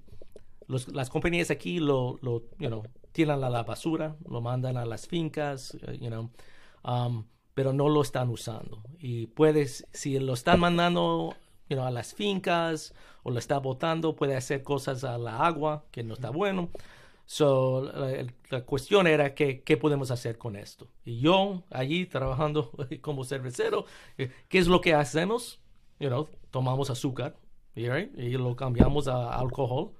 las 0.92 1.10
compañías 1.10 1.50
aquí 1.50 1.78
lo, 1.80 2.18
lo 2.20 2.42
you 2.58 2.68
know, 2.68 2.82
tiran 3.12 3.42
a 3.42 3.50
la 3.50 3.62
basura, 3.62 4.16
lo 4.28 4.40
mandan 4.40 4.76
a 4.76 4.84
las 4.84 5.06
fincas, 5.06 5.74
uh, 5.86 5.92
you 5.92 6.08
know, 6.08 6.30
um, 6.84 7.24
pero 7.54 7.72
no 7.72 7.88
lo 7.88 8.02
están 8.02 8.28
usando. 8.28 8.82
Y 8.98 9.26
puedes, 9.28 9.86
si 9.92 10.18
lo 10.18 10.34
están 10.34 10.60
mandando 10.60 11.34
you 11.68 11.76
know, 11.76 11.86
a 11.86 11.90
las 11.90 12.14
fincas 12.14 12.94
o 13.22 13.30
lo 13.30 13.38
está 13.38 13.58
botando, 13.58 14.14
puede 14.14 14.36
hacer 14.36 14.62
cosas 14.62 15.02
a 15.04 15.18
la 15.18 15.44
agua 15.44 15.84
que 15.90 16.04
no 16.04 16.14
está 16.14 16.30
bueno. 16.30 16.70
So, 17.30 17.82
la, 18.48 18.62
cuestión 18.62 19.06
era 19.06 19.34
que, 19.34 19.60
qué 19.60 19.76
podemos 19.76 20.10
hacer 20.10 20.38
con 20.38 20.56
esto. 20.56 20.88
Y 21.04 21.20
yo 21.20 21.62
allí 21.68 22.06
trabajando 22.06 22.72
como 23.02 23.22
cervecero, 23.22 23.84
eh, 24.16 24.30
¿qué 24.48 24.56
es 24.56 24.66
lo 24.66 24.80
que 24.80 24.94
hacemos? 24.94 25.60
You 26.00 26.08
know, 26.08 26.30
tomamos 26.50 26.88
azúcar 26.88 27.36
y 27.74 28.30
lo 28.30 28.56
cambiamos 28.56 29.08
a 29.08 29.38
alcohol 29.38 29.92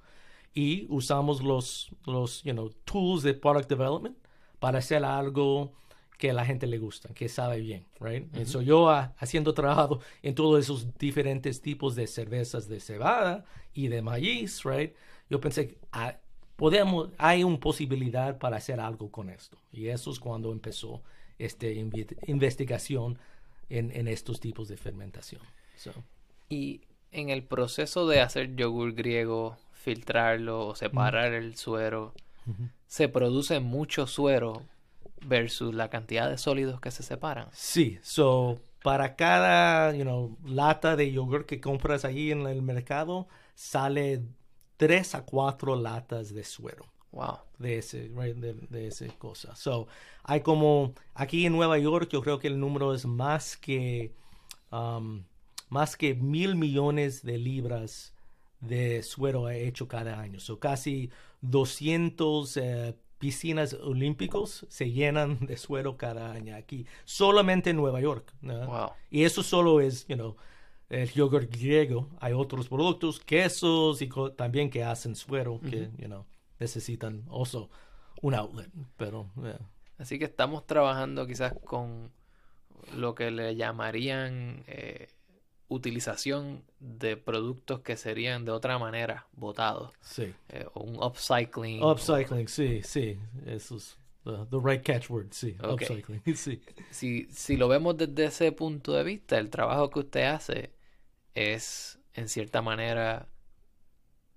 y 0.55 0.87
usamos 0.89 1.43
los, 1.43 1.91
los 2.07 2.43
you 2.45 2.53
know, 2.53 2.71
tools 2.87 3.23
de 3.23 3.35
product 3.35 3.69
development 3.69 4.17
para 4.59 4.79
hacer 4.79 5.05
algo 5.05 5.75
que 6.17 6.31
a 6.31 6.33
la 6.33 6.47
gente 6.47 6.67
le 6.67 6.79
gusta, 6.79 7.13
que 7.13 7.29
sabe 7.29 7.61
bien, 7.61 7.85
right? 8.01 8.27
So 8.47 8.63
yo 8.63 8.89
haciendo 8.89 9.53
trabajo 9.53 10.01
en 10.23 10.35
todos 10.35 10.61
esos 10.61 10.97
diferentes 10.97 11.61
tipos 11.61 11.95
de 11.95 12.07
cervezas 12.07 12.69
de 12.69 12.81
cebada 12.81 13.45
y 13.75 13.89
de 13.89 14.01
maíz, 14.01 14.65
right? 14.65 14.95
Yo 15.29 15.41
pensé, 15.41 15.77
ah, 15.93 16.19
podemos, 16.59 17.11
hay 17.19 17.45
una 17.45 17.61
posibilidad 17.61 18.37
para 18.37 18.57
hacer 18.57 18.81
algo 18.81 19.13
con 19.13 19.31
esto. 19.31 19.57
Y 19.71 19.87
eso 19.87 20.11
es 20.11 20.19
cuando 20.19 20.51
empezó 20.51 21.03
esta 21.39 21.69
investigación 21.69 23.17
en, 23.71 23.93
en, 23.93 24.09
estos 24.09 24.41
tipos 24.41 24.67
de 24.67 24.77
fermentación. 24.77 25.41
Y 26.49 26.81
en 27.13 27.31
el 27.31 27.45
proceso 27.45 28.09
de 28.09 28.21
hacer 28.21 28.57
yogur 28.57 28.93
griego, 28.95 29.57
filtrarlo 29.73 30.67
o 30.67 30.75
separar 30.75 31.33
el 31.33 31.55
suero, 31.55 32.13
se 32.89 33.09
produce 33.09 33.61
mucho 33.61 34.09
suero 34.09 34.65
versus 35.25 35.73
la 35.73 35.91
cantidad 35.91 36.29
de 36.29 36.39
sólidos 36.39 36.81
que 36.81 36.91
se 36.91 37.05
separan. 37.05 37.47
Sí, 37.53 38.01
so 38.03 38.59
para 38.83 39.15
cada 39.15 39.95
you 39.95 40.03
know, 40.03 40.37
lata 40.45 40.97
de 40.97 41.13
yogur 41.13 41.47
que 41.47 41.61
compras 41.61 42.05
ahí 42.05 42.33
en 42.33 42.49
el 42.49 42.63
mercado 42.63 43.29
sale 43.55 44.23
tres 44.79 45.15
a 45.15 45.27
cuatro 45.27 45.77
latas 45.77 46.33
de 46.33 46.45
suero. 46.45 46.87
Wow. 47.13 47.39
De 47.59 47.79
ese, 47.79 48.09
de, 48.09 48.55
de 48.55 48.87
esa 48.87 49.07
cosa. 49.19 49.55
So, 49.57 49.89
hay 50.23 50.41
como, 50.41 50.95
aquí 51.15 51.45
en 51.45 51.53
Nueva 51.53 51.79
York 51.79 52.09
yo 52.11 52.23
creo 52.23 52.39
que 52.39 52.49
el 52.49 52.59
número 52.59 52.95
es 52.95 53.05
más 53.05 53.57
que, 53.57 54.15
um, 54.71 55.25
más 55.69 55.97
que 55.97 56.15
mil 56.15 56.55
millones 56.55 57.23
de 57.23 57.39
libras 57.39 58.15
de 58.61 59.03
suero 59.03 59.51
hecho 59.51 59.89
cada 59.89 60.21
año. 60.21 60.39
So, 60.39 60.59
casi 60.59 61.11
200 61.41 62.57
eh, 62.57 62.95
piscinas 63.19 63.75
olímpicos 63.75 64.67
se 64.69 64.91
llenan 64.93 65.45
de 65.47 65.57
suero 65.57 65.97
cada 65.97 66.31
año 66.31 66.55
aquí. 66.57 66.87
Solamente 67.05 67.71
en 67.71 67.77
Nueva 67.77 68.01
York. 68.01 68.33
Wow. 68.43 68.93
Y 69.11 69.25
eso 69.25 69.43
solo 69.43 69.81
es, 69.81 70.07
you 70.07 70.15
know, 70.15 70.37
el 70.91 71.11
yogurt 71.13 71.51
griego, 71.51 72.09
hay 72.21 72.33
otros 72.33 72.69
productos, 72.69 73.21
quesos 73.21 74.01
y 74.01 74.09
también 74.37 74.71
que 74.71 74.83
hacen 74.85 75.15
suero 75.15 75.61
que, 75.61 75.91
you 75.99 76.07
know, 76.07 76.25
necesitan 76.59 77.25
also 77.31 77.71
un 78.23 78.35
outlet, 78.35 78.71
pero 78.97 79.31
Así 79.99 80.19
que 80.19 80.27
estamos 80.27 80.65
trabajando 80.65 81.27
quizás 81.27 81.53
con 81.65 82.13
lo 82.97 83.15
que 83.15 83.33
le 83.33 83.57
llamarían 83.57 84.63
eh, 84.69 85.09
utilización 85.67 86.63
de 86.79 87.17
productos 87.17 87.81
que 87.81 87.97
serían 87.97 88.45
de 88.45 88.53
otra 88.53 88.79
manera 88.79 89.27
botados. 89.33 89.93
Sí. 90.01 90.33
Eh, 90.51 90.67
un 90.75 91.03
upcycling. 91.03 91.83
Upcycling, 91.83 92.49
sí, 92.49 92.81
sí. 92.85 93.19
Eso 93.45 93.77
es 93.77 93.99
the, 94.25 94.61
right 94.63 94.83
catchword, 94.83 95.33
sí. 95.33 95.57
Upcycling, 95.63 96.23
sí. 96.37 96.63
Si, 96.91 97.27
si 97.31 97.57
lo 97.57 97.67
vemos 97.67 97.97
desde 97.97 98.27
ese 98.27 98.53
punto 98.53 98.93
de 98.93 99.03
vista, 99.03 99.39
el 99.39 99.51
trabajo 99.51 99.91
que 99.91 99.99
usted 99.99 100.25
hace 100.27 100.78
es 101.39 101.99
en 102.15 102.29
cierta 102.29 102.63
manera 102.63 103.29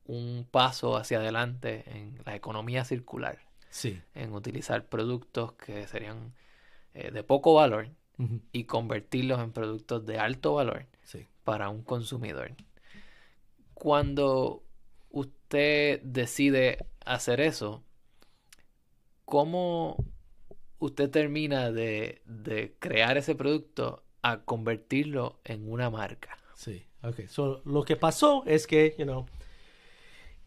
un 0.06 0.48
paso 0.50 0.98
hacia 0.98 1.20
adelante 1.20 1.84
en 1.88 2.20
la 2.26 2.36
economía 2.36 2.86
circular. 2.86 3.40
Sí. 3.70 4.02
En 4.14 4.34
utilizar 4.34 4.88
productos 4.88 5.54
que 5.54 5.88
serían 5.88 6.34
eh, 6.94 7.12
de 7.12 7.24
poco 7.24 7.54
valor 7.54 7.90
y 8.52 8.66
convertirlos 8.66 9.40
en 9.40 9.52
productos 9.52 10.06
de 10.06 10.20
alto 10.20 10.54
valor 10.54 10.86
para 11.44 11.70
un 11.70 11.82
consumidor. 11.82 12.52
Cuando 13.74 14.64
usted 15.10 16.02
decide 16.04 16.86
hacer 17.04 17.42
eso, 17.42 17.84
¿cómo 19.26 19.98
usted 20.78 21.10
termina 21.10 21.72
de, 21.72 22.22
de 22.26 22.76
crear 22.78 23.18
ese 23.18 23.34
producto 23.34 24.04
a 24.22 24.42
convertirlo 24.42 25.40
en 25.44 25.72
una 25.72 25.90
marca? 25.90 26.38
Sí. 26.54 26.86
Ok, 27.04 27.28
so 27.28 27.62
lo 27.66 27.84
que 27.84 27.96
pasó 27.96 28.44
es 28.46 28.68
que, 28.68 28.96
you 28.98 29.06
know, 29.06 29.26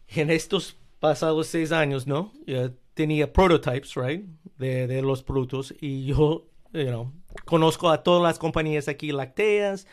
en 0.07 0.29
estos 0.29 0.77
pasados 0.99 1.47
seis 1.47 1.71
años, 1.71 2.07
¿no? 2.07 2.31
Yo 2.45 2.71
tenía 2.93 3.31
prototypes, 3.31 3.95
right, 3.95 4.25
de, 4.57 4.87
de, 4.87 5.01
los 5.01 5.21
productos 5.21 5.73
y 5.81 6.05
yo, 6.05 6.47
you 6.71 6.85
know, 6.85 7.11
conozco 7.43 7.89
a 7.89 8.03
todas 8.03 8.23
las 8.23 8.39
compañías 8.39 8.87
aquí 8.87 9.11
lácteas, 9.11 9.85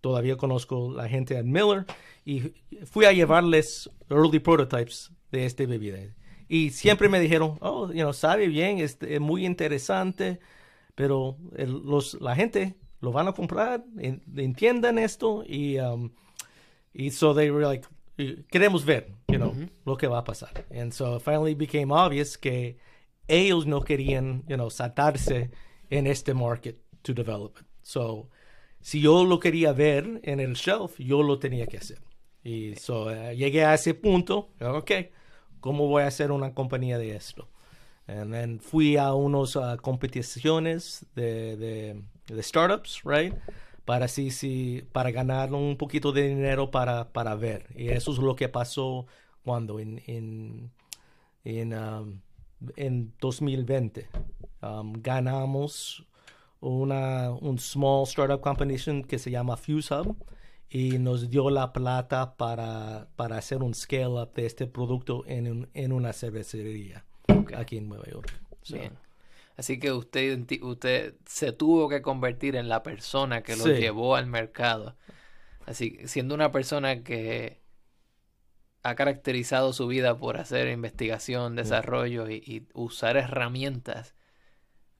todavía 0.00 0.36
conozco 0.36 0.92
la 0.92 1.08
gente 1.08 1.36
en 1.36 1.50
Miller 1.50 1.84
y 2.24 2.52
fui 2.84 3.04
a 3.04 3.12
llevarles 3.12 3.90
early 4.08 4.38
prototypes 4.38 5.10
de 5.32 5.46
este 5.46 5.66
bebida. 5.66 5.98
Y 6.48 6.70
siempre 6.70 7.08
me 7.08 7.20
dijeron, 7.20 7.58
oh, 7.60 7.88
you 7.88 8.00
know, 8.00 8.12
sabe 8.12 8.48
bien, 8.48 8.78
es, 8.78 8.96
es 9.02 9.20
muy 9.20 9.44
interesante, 9.44 10.38
pero 10.94 11.36
el, 11.56 11.82
los, 11.84 12.18
la 12.20 12.34
gente 12.34 12.76
lo 13.00 13.12
van 13.12 13.28
a 13.28 13.32
comprar, 13.32 13.84
entiendan 14.36 14.98
esto 14.98 15.44
y, 15.46 15.78
um, 15.78 16.10
y 16.92 17.10
so 17.10 17.34
they 17.34 17.50
were 17.50 17.66
like, 17.66 17.86
queremos 18.50 18.84
ver, 18.84 19.12
you 19.28 19.38
know, 19.38 19.54
lo 19.84 19.96
que 19.96 20.08
va 20.08 20.18
a 20.18 20.24
pasar. 20.24 20.64
And 20.70 20.92
so 20.92 21.16
it 21.16 21.22
finally 21.22 21.54
became 21.54 21.92
obvious 21.92 22.36
que 22.36 22.78
ellos 23.28 23.66
no 23.66 23.82
querían, 23.82 24.42
you 24.48 24.56
know, 24.56 24.70
saltarse 24.70 25.50
en 25.90 26.06
este 26.06 26.34
market 26.34 26.78
to 27.02 27.14
develop 27.14 27.58
it. 27.60 27.66
So, 27.82 28.28
si 28.80 29.00
yo 29.00 29.24
lo 29.24 29.38
quería 29.38 29.72
ver 29.72 30.20
en 30.24 30.40
el 30.40 30.54
shelf, 30.54 30.98
yo 30.98 31.22
lo 31.22 31.38
tenía 31.38 31.66
que 31.66 31.78
hacer. 31.78 31.98
Y 32.42 32.74
so, 32.76 33.06
uh, 33.06 33.32
llegué 33.32 33.64
a 33.64 33.74
ese 33.74 33.94
punto, 33.94 34.50
ok, 34.60 34.90
¿cómo 35.60 35.86
voy 35.86 36.02
a 36.02 36.06
hacer 36.06 36.32
una 36.32 36.54
compañía 36.54 36.98
de 36.98 37.14
esto? 37.14 37.48
And 38.06 38.32
then 38.32 38.58
fui 38.58 38.96
a 38.96 39.12
unas 39.12 39.54
uh, 39.54 39.76
competiciones 39.80 41.04
de, 41.14 41.56
de 41.56 42.02
de 42.28 42.42
startups, 42.42 43.02
right? 43.04 43.34
Para 43.84 44.04
así, 44.06 44.30
sí, 44.30 44.84
para 44.92 45.10
ganar 45.10 45.52
un 45.54 45.76
poquito 45.76 46.12
de 46.12 46.28
dinero 46.28 46.70
para, 46.70 47.10
para 47.12 47.34
ver. 47.34 47.66
Y 47.74 47.88
eso 47.88 48.12
es 48.12 48.18
lo 48.18 48.36
que 48.36 48.48
pasó 48.48 49.06
cuando 49.44 49.80
en, 49.80 50.02
en, 50.06 50.70
en, 51.44 51.72
um, 51.74 52.20
en 52.76 53.12
2020 53.20 54.08
um, 54.62 54.92
ganamos 55.00 56.04
una, 56.60 57.30
un 57.30 57.58
small 57.58 58.02
startup 58.04 58.40
competition 58.40 59.02
que 59.04 59.18
se 59.18 59.30
llama 59.30 59.56
Fuse 59.56 59.94
Hub 59.94 60.16
y 60.70 60.98
nos 60.98 61.30
dio 61.30 61.48
la 61.48 61.72
plata 61.72 62.34
para, 62.36 63.08
para 63.16 63.38
hacer 63.38 63.62
un 63.62 63.74
scale 63.74 64.08
up 64.22 64.32
de 64.34 64.44
este 64.44 64.66
producto 64.66 65.24
en, 65.26 65.50
un- 65.50 65.68
en 65.72 65.92
una 65.92 66.12
cervecería 66.12 67.04
aquí 67.56 67.78
en 67.78 67.88
Nueva 67.88 68.04
York. 68.10 68.30
So, 68.62 68.76
Bien. 68.76 68.92
Así 69.58 69.80
que 69.80 69.92
usted, 69.92 70.40
usted 70.62 71.16
se 71.26 71.52
tuvo 71.52 71.90
que 71.90 72.02
convertir 72.02 72.56
en 72.56 72.70
la 72.70 72.82
persona 72.84 73.44
que 73.44 73.56
lo 73.56 73.66
Sí. 73.66 73.72
llevó 73.72 74.16
al 74.16 74.26
mercado. 74.28 74.96
Así, 75.66 75.98
siendo 76.06 76.34
una 76.34 76.52
persona 76.52 77.04
que 77.04 77.62
ha 78.82 78.94
caracterizado 78.96 79.72
su 79.72 79.86
vida 79.86 80.18
por 80.18 80.36
hacer 80.36 80.68
investigación, 80.68 81.54
desarrollo 81.56 82.28
y, 82.28 82.36
y 82.44 82.66
usar 82.74 83.16
herramientas, 83.16 84.14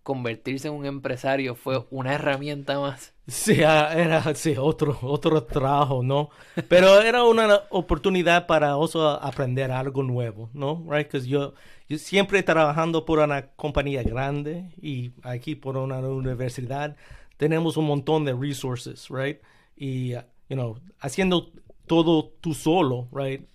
convertirse 0.04 0.68
en 0.68 0.74
un 0.74 0.86
empresario 0.86 1.54
fue 1.56 1.86
una 1.90 2.14
herramienta 2.14 2.80
más. 2.80 3.14
Sí, 3.26 3.62
ah, 3.62 3.92
era 3.94 4.34
sí, 4.34 4.54
otro, 4.58 4.98
otro 5.02 5.44
trabajo, 5.44 6.02
¿no? 6.02 6.30
Pero 6.66 7.00
era 7.02 7.24
una 7.24 7.60
oportunidad 7.70 8.46
para 8.46 8.72
also 8.72 9.06
aprender 9.06 9.70
algo 9.70 10.02
nuevo, 10.02 10.48
¿no? 10.54 10.82
Right? 10.88 11.06
Because 11.08 11.28
yo, 11.28 11.52
yo 11.88 11.98
siempre 11.98 12.42
trabajando 12.42 13.04
por 13.04 13.18
una 13.18 13.48
compañía 13.52 14.02
grande 14.02 14.70
y 14.80 15.12
aquí 15.22 15.54
por 15.54 15.76
una 15.76 15.98
universidad 16.00 16.96
tenemos 17.36 17.76
un 17.76 17.86
montón 17.86 18.24
de 18.24 18.34
resources, 18.34 19.08
right? 19.10 19.38
Y, 19.76 20.14
uh, 20.14 20.22
you 20.48 20.56
know, 20.56 20.78
haciendo 21.00 21.50
todo 21.86 22.32
tú 22.40 22.52
solo, 22.52 23.08
right? 23.12 23.48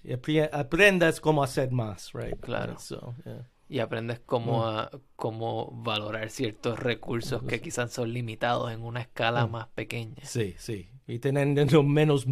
Aprendas 0.51 1.19
cómo 1.21 1.43
hacer 1.43 1.71
más, 1.71 2.11
right? 2.13 2.39
Claro. 2.39 2.79
So, 2.79 3.13
yeah. 3.25 3.47
Y 3.69 3.79
aprendes 3.79 4.19
cómo, 4.25 4.65
a- 4.67 4.89
cómo 5.15 5.69
valorar 5.83 6.29
ciertos 6.29 6.79
recursos 6.79 7.43
que 7.43 7.59
quizás 7.61 7.91
son 7.91 8.11
limitados 8.13 8.71
en 8.71 8.81
una 8.83 9.01
escala 9.01 9.47
más 9.47 9.67
pequeña. 9.67 10.23
Sí, 10.23 10.53
sí. 10.57 10.89
Y 11.07 11.19
teniendo 11.19 11.83
menos, 11.83 12.25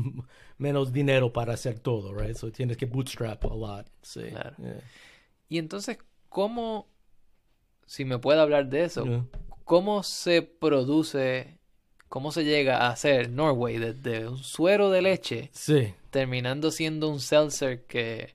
menos 0.57 0.93
dinero 0.93 1.31
para 1.33 1.53
hacer 1.53 1.79
todo, 1.79 2.13
right? 2.13 2.35
So 2.35 2.51
tienes 2.51 2.77
que 2.77 2.85
bootstrap 2.85 3.43
a 3.45 3.55
lot. 3.55 3.87
Sí. 4.01 4.23
Claro. 4.29 4.55
yeah. 4.57 4.81
Y 5.51 5.57
entonces, 5.57 5.97
¿cómo, 6.29 6.87
si 7.85 8.05
me 8.05 8.17
puede 8.19 8.39
hablar 8.39 8.69
de 8.69 8.85
eso, 8.85 9.27
cómo 9.65 10.01
se 10.01 10.43
produce, 10.43 11.57
cómo 12.07 12.31
se 12.31 12.45
llega 12.45 12.77
a 12.77 12.91
hacer 12.91 13.29
Norway 13.29 13.77
desde 13.77 14.29
un 14.29 14.37
suero 14.37 14.89
de 14.89 15.01
leche, 15.01 15.49
Sí, 15.51 15.93
terminando 16.09 16.71
siendo 16.71 17.09
un 17.09 17.19
seltzer 17.19 17.83
que 17.85 18.33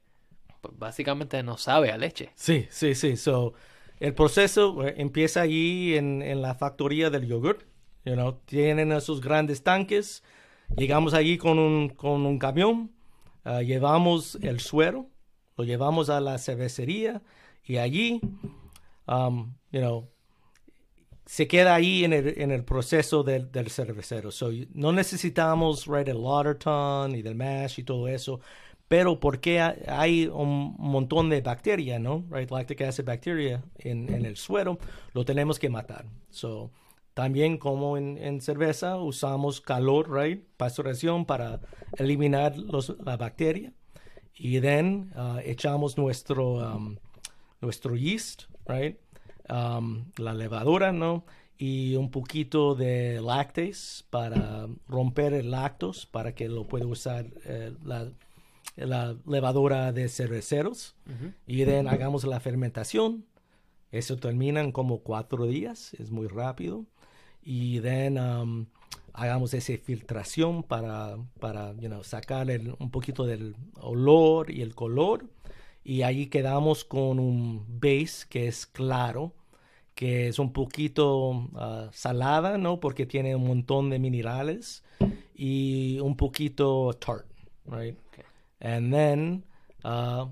pues, 0.61 0.78
básicamente 0.78 1.42
no 1.42 1.56
sabe 1.56 1.90
a 1.90 1.96
leche? 1.96 2.32
sí, 2.35 2.66
sí, 2.68 2.94
sí. 2.94 3.16
So, 3.16 3.54
el 3.99 4.12
proceso 4.12 4.87
eh, 4.87 4.96
empieza 4.99 5.40
allí 5.40 5.94
en, 5.96 6.20
en 6.20 6.42
la 6.42 6.54
factoría 6.54 7.08
del 7.08 7.26
yogurt. 7.26 7.62
You 8.04 8.12
know, 8.12 8.40
tienen 8.44 8.92
esos 8.92 9.23
grandes 9.23 9.62
tanques. 9.62 10.23
Llegamos 10.76 11.14
allí 11.14 11.38
con 11.38 11.58
un, 11.58 11.88
con 11.88 12.26
un 12.26 12.38
camión. 12.38 12.90
ah, 13.42 13.62
llevamos 13.62 14.37
el 14.42 14.61
suero. 14.61 15.08
Lo 15.56 15.64
llevamos 15.64 16.10
a 16.10 16.20
la 16.20 16.38
cervecería. 16.38 17.22
Y 17.64 17.78
allí, 17.78 18.20
um, 19.08 19.54
you 19.72 19.80
know, 19.80 20.08
se 21.25 21.48
queda 21.48 21.75
ahí 21.75 22.04
en 22.04 22.12
el, 22.12 22.40
en 22.40 22.52
el 22.52 22.64
proceso 22.64 23.25
del, 23.25 23.50
del 23.50 23.70
cervecero. 23.70 24.30
So, 24.30 24.50
no 24.75 24.92
necesitamos 24.92 25.86
right, 25.86 26.06
el 26.08 26.22
Lauderton 26.22 27.14
y 27.16 27.22
del 27.22 27.34
mash 27.34 27.80
y 27.80 27.82
todo 27.82 28.06
eso, 28.06 28.40
pero 28.86 29.18
porque 29.18 29.58
ha- 29.60 29.76
hay 29.88 30.26
un 30.28 30.76
montón 30.78 31.28
de 31.28 31.40
bacteria, 31.40 31.98
¿no? 31.98 32.25
Right, 32.30 32.48
lactic 32.50 32.82
acid 32.82 33.04
bacteria 33.04 33.64
en, 33.78 34.12
en 34.14 34.25
el 34.25 34.36
suero, 34.36 34.78
lo 35.12 35.25
tenemos 35.25 35.58
que 35.58 35.68
matar. 35.68 36.06
So, 36.30 36.70
también 37.14 37.58
como 37.58 37.96
en, 37.96 38.18
en 38.18 38.40
cerveza 38.40 38.98
usamos 38.98 39.60
calor, 39.60 40.12
right, 40.12 40.44
pasteurización 40.56 41.25
para 41.25 41.60
eliminar 41.98 42.56
los, 42.56 42.96
la 43.04 43.16
bacteria 43.16 43.72
y 44.37 44.61
then 44.61 45.12
uh, 45.16 45.38
echamos 45.45 45.97
nuestro 45.97 46.57
um, 46.57 46.97
nuestro 47.61 47.97
yeast, 47.97 48.45
right? 48.66 48.99
Um, 49.49 50.12
la 50.19 50.35
levadura, 50.35 50.93
¿no? 50.93 51.25
Y 51.59 51.97
un 51.97 52.11
poquito 52.11 52.75
de 52.75 53.21
lactase 53.23 54.05
para 54.11 54.69
romper 54.88 55.32
el 55.32 55.50
lactos 55.50 56.04
para 56.04 56.34
que 56.34 56.49
lo 56.49 56.67
pueda 56.67 56.87
usar 56.87 57.26
eh, 57.45 57.73
la, 57.82 58.13
la 58.76 59.17
levadura 59.26 59.93
de 59.93 60.08
cerveceros. 60.08 60.95
Y 61.47 61.65
then 61.65 61.89
hagamos 61.89 62.25
la 62.25 62.41
fermentación. 62.41 63.25
Eso 63.91 64.17
termina 64.17 64.60
en 64.60 64.71
como 64.71 64.99
cuatro 64.99 65.47
días, 65.47 65.95
es 65.95 66.10
muy 66.10 66.26
rápido. 66.26 66.84
Y 67.43 67.80
then 67.80 68.19
um, 68.19 68.67
hagamos 69.17 69.55
esa 69.55 69.76
filtración 69.79 70.63
para, 70.63 71.17
para 71.41 71.73
you 71.81 71.89
know, 71.89 72.05
sacar 72.05 72.50
el- 72.50 72.75
un 72.79 72.91
poquito 72.91 73.25
del 73.25 73.57
olor 73.81 74.50
y 74.50 74.63
el 74.63 74.75
color. 74.75 75.26
Y 75.85 76.02
ahí 76.02 76.26
quedamos 76.26 76.85
con 76.85 77.19
un 77.19 77.65
base 77.81 78.26
que 78.29 78.49
es 78.49 78.67
claro, 78.67 79.33
que 79.95 80.29
es 80.29 80.39
un 80.39 80.52
poquito 80.52 81.49
ah, 81.55 81.89
salada, 81.93 82.59
¿no? 82.59 82.81
Porque 82.81 83.07
tiene 83.07 83.35
un 83.35 83.47
montón 83.47 83.89
de 83.91 83.99
minerales 83.99 84.83
y 85.35 85.99
un 86.00 86.17
poquito 86.17 86.93
tart, 86.95 87.26
right? 87.67 87.97
Okay. 88.09 88.25
And 88.61 88.93
then, 88.93 89.45
uh, 89.85 90.26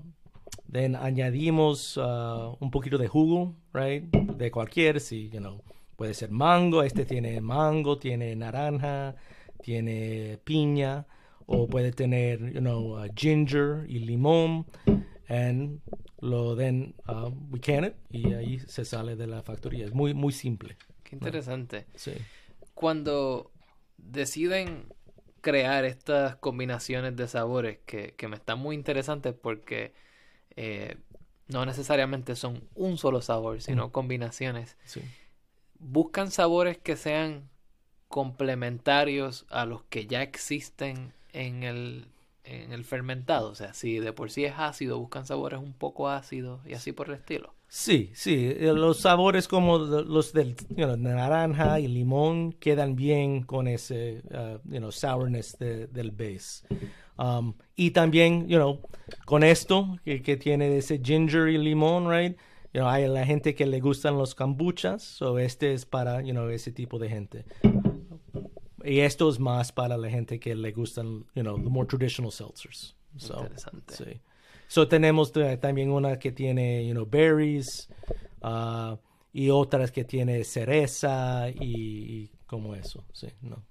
then 0.71 0.95
añadimos 0.95 1.97
uh, 1.97 2.55
un 2.59 2.69
poquito 2.69 2.97
de 2.97 3.07
jugo, 3.07 3.55
right? 3.73 4.03
De 4.11 4.51
cualquier, 4.51 4.99
si, 4.99 5.29
you 5.29 5.39
know, 5.39 5.61
puede 5.95 6.13
ser 6.13 6.31
mango, 6.31 6.83
este 6.83 7.05
tiene 7.05 7.41
mango, 7.41 7.97
tiene 7.97 8.35
naranja, 8.35 9.15
tiene 9.61 10.39
piña, 10.43 11.05
o 11.47 11.67
puede 11.67 11.91
tener, 11.91 12.53
you 12.53 12.59
know, 12.59 12.97
uh, 12.97 13.07
ginger 13.15 13.85
y 13.87 13.99
limón, 13.99 14.65
and 15.27 15.81
lo 16.21 16.55
then 16.55 16.95
uh, 17.07 17.29
we 17.51 17.59
can 17.59 17.83
it 17.83 17.95
y 18.09 18.33
ahí 18.33 18.59
se 18.59 18.85
sale 18.85 19.15
de 19.15 19.27
la 19.27 19.43
factoría. 19.43 19.85
Es 19.85 19.93
muy, 19.93 20.13
muy 20.13 20.33
simple. 20.33 20.77
Qué 21.03 21.15
interesante. 21.15 21.85
Sí. 21.95 22.13
Cuando 22.73 23.51
deciden 23.97 24.87
crear 25.41 25.85
estas 25.85 26.35
combinaciones 26.37 27.15
de 27.15 27.27
sabores 27.27 27.79
que, 27.85 28.15
que 28.17 28.27
me 28.27 28.35
están 28.35 28.59
muy 28.59 28.75
interesantes 28.75 29.35
porque 29.39 29.93
eh, 30.55 30.97
no 31.47 31.65
necesariamente 31.65 32.35
son 32.35 32.67
un 32.73 32.97
solo 32.97 33.21
sabor, 33.21 33.61
sino 33.61 33.91
combinaciones. 33.91 34.77
sí. 34.85 35.01
Buscan 35.79 36.31
sabores 36.31 36.77
que 36.77 36.95
sean 36.95 37.49
complementarios 38.07 39.45
a 39.49 39.65
los 39.65 39.83
que 39.83 40.07
ya 40.07 40.21
existen 40.21 41.13
en 41.33 41.63
el, 41.63 42.07
en 42.43 42.71
el 42.71 42.83
fermentado. 42.85 43.49
O 43.49 43.55
sea, 43.55 43.73
si 43.73 43.99
de 43.99 44.13
por 44.13 44.31
sí 44.31 44.45
es 44.45 44.53
ácido, 44.57 44.99
buscan 44.99 45.25
sabores 45.25 45.59
un 45.59 45.73
poco 45.73 46.09
ácidos 46.09 46.61
y 46.65 46.73
así 46.73 46.91
por 46.91 47.09
el 47.09 47.15
estilo. 47.15 47.53
Sí, 47.67 48.11
sí, 48.13 48.53
eh, 48.57 48.71
los 48.73 48.99
sabores 49.01 49.47
como 49.47 49.77
los 49.79 50.31
del 50.31 50.55
naranja 50.77 51.79
y 51.79 51.87
limón 51.87 52.53
quedan 52.53 52.95
bien 52.95 53.41
con 53.43 53.67
ese 53.67 54.21
uh, 54.31 54.59
you 54.71 54.77
know, 54.77 54.91
sourness 54.91 55.57
de- 55.57 55.87
del 55.87 56.11
base. 56.11 56.63
Um, 57.17 57.53
y 57.75 57.91
también, 57.91 58.47
you 58.47 58.57
know, 58.57 58.79
con 59.25 59.43
esto 59.43 59.97
que, 60.05 60.21
que 60.21 60.37
tiene 60.37 60.77
ese 60.77 61.01
ginger 61.03 61.49
y 61.49 61.57
limón, 61.57 62.09
right? 62.09 62.37
You 62.75 62.81
know, 62.81 62.89
hay 62.89 63.07
la 63.07 63.25
gente 63.25 63.55
que 63.55 63.65
le 63.65 63.79
gustan 63.79 64.17
los 64.17 64.35
kombuchas, 64.35 65.01
so 65.01 65.39
este 65.39 65.71
es 65.71 65.85
para, 65.85 66.21
you 66.21 66.33
know, 66.33 66.49
ese 66.49 66.73
tipo 66.73 66.99
de 66.99 67.07
gente. 67.07 67.45
Y 68.83 68.99
esto 68.99 69.29
es 69.29 69.39
más 69.39 69.71
para 69.71 69.95
la 69.95 70.09
gente 70.09 70.41
que 70.41 70.53
le 70.55 70.73
gustan, 70.73 71.25
you 71.35 71.41
know, 71.41 71.55
the 71.55 71.69
more 71.69 71.87
traditional 71.87 72.33
seltzers. 72.33 72.93
So, 73.15 73.43
Interesante. 73.43 73.95
Sí. 73.95 74.21
So 74.67 74.89
tenemos 74.89 75.31
también 75.61 75.89
una 75.89 76.19
que 76.19 76.33
tiene, 76.33 76.85
you 76.85 76.91
know, 76.91 77.05
berries 77.05 77.87
ah, 78.41 78.99
y 79.31 79.51
otras 79.51 79.89
que 79.89 80.03
tiene 80.03 80.43
cereza 80.43 81.47
y, 81.49 81.53
y 81.61 82.31
como 82.45 82.75
eso, 82.75 83.05
sí, 83.13 83.29
no. 83.39 83.63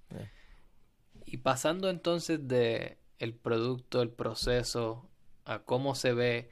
Y 1.27 1.37
pasando 1.37 1.91
entonces 1.91 2.49
de 2.49 2.97
el 3.19 3.35
producto, 3.35 4.01
el 4.01 4.09
proceso, 4.09 5.11
a 5.45 5.59
cómo 5.59 5.95
se 5.95 6.15
ve, 6.15 6.49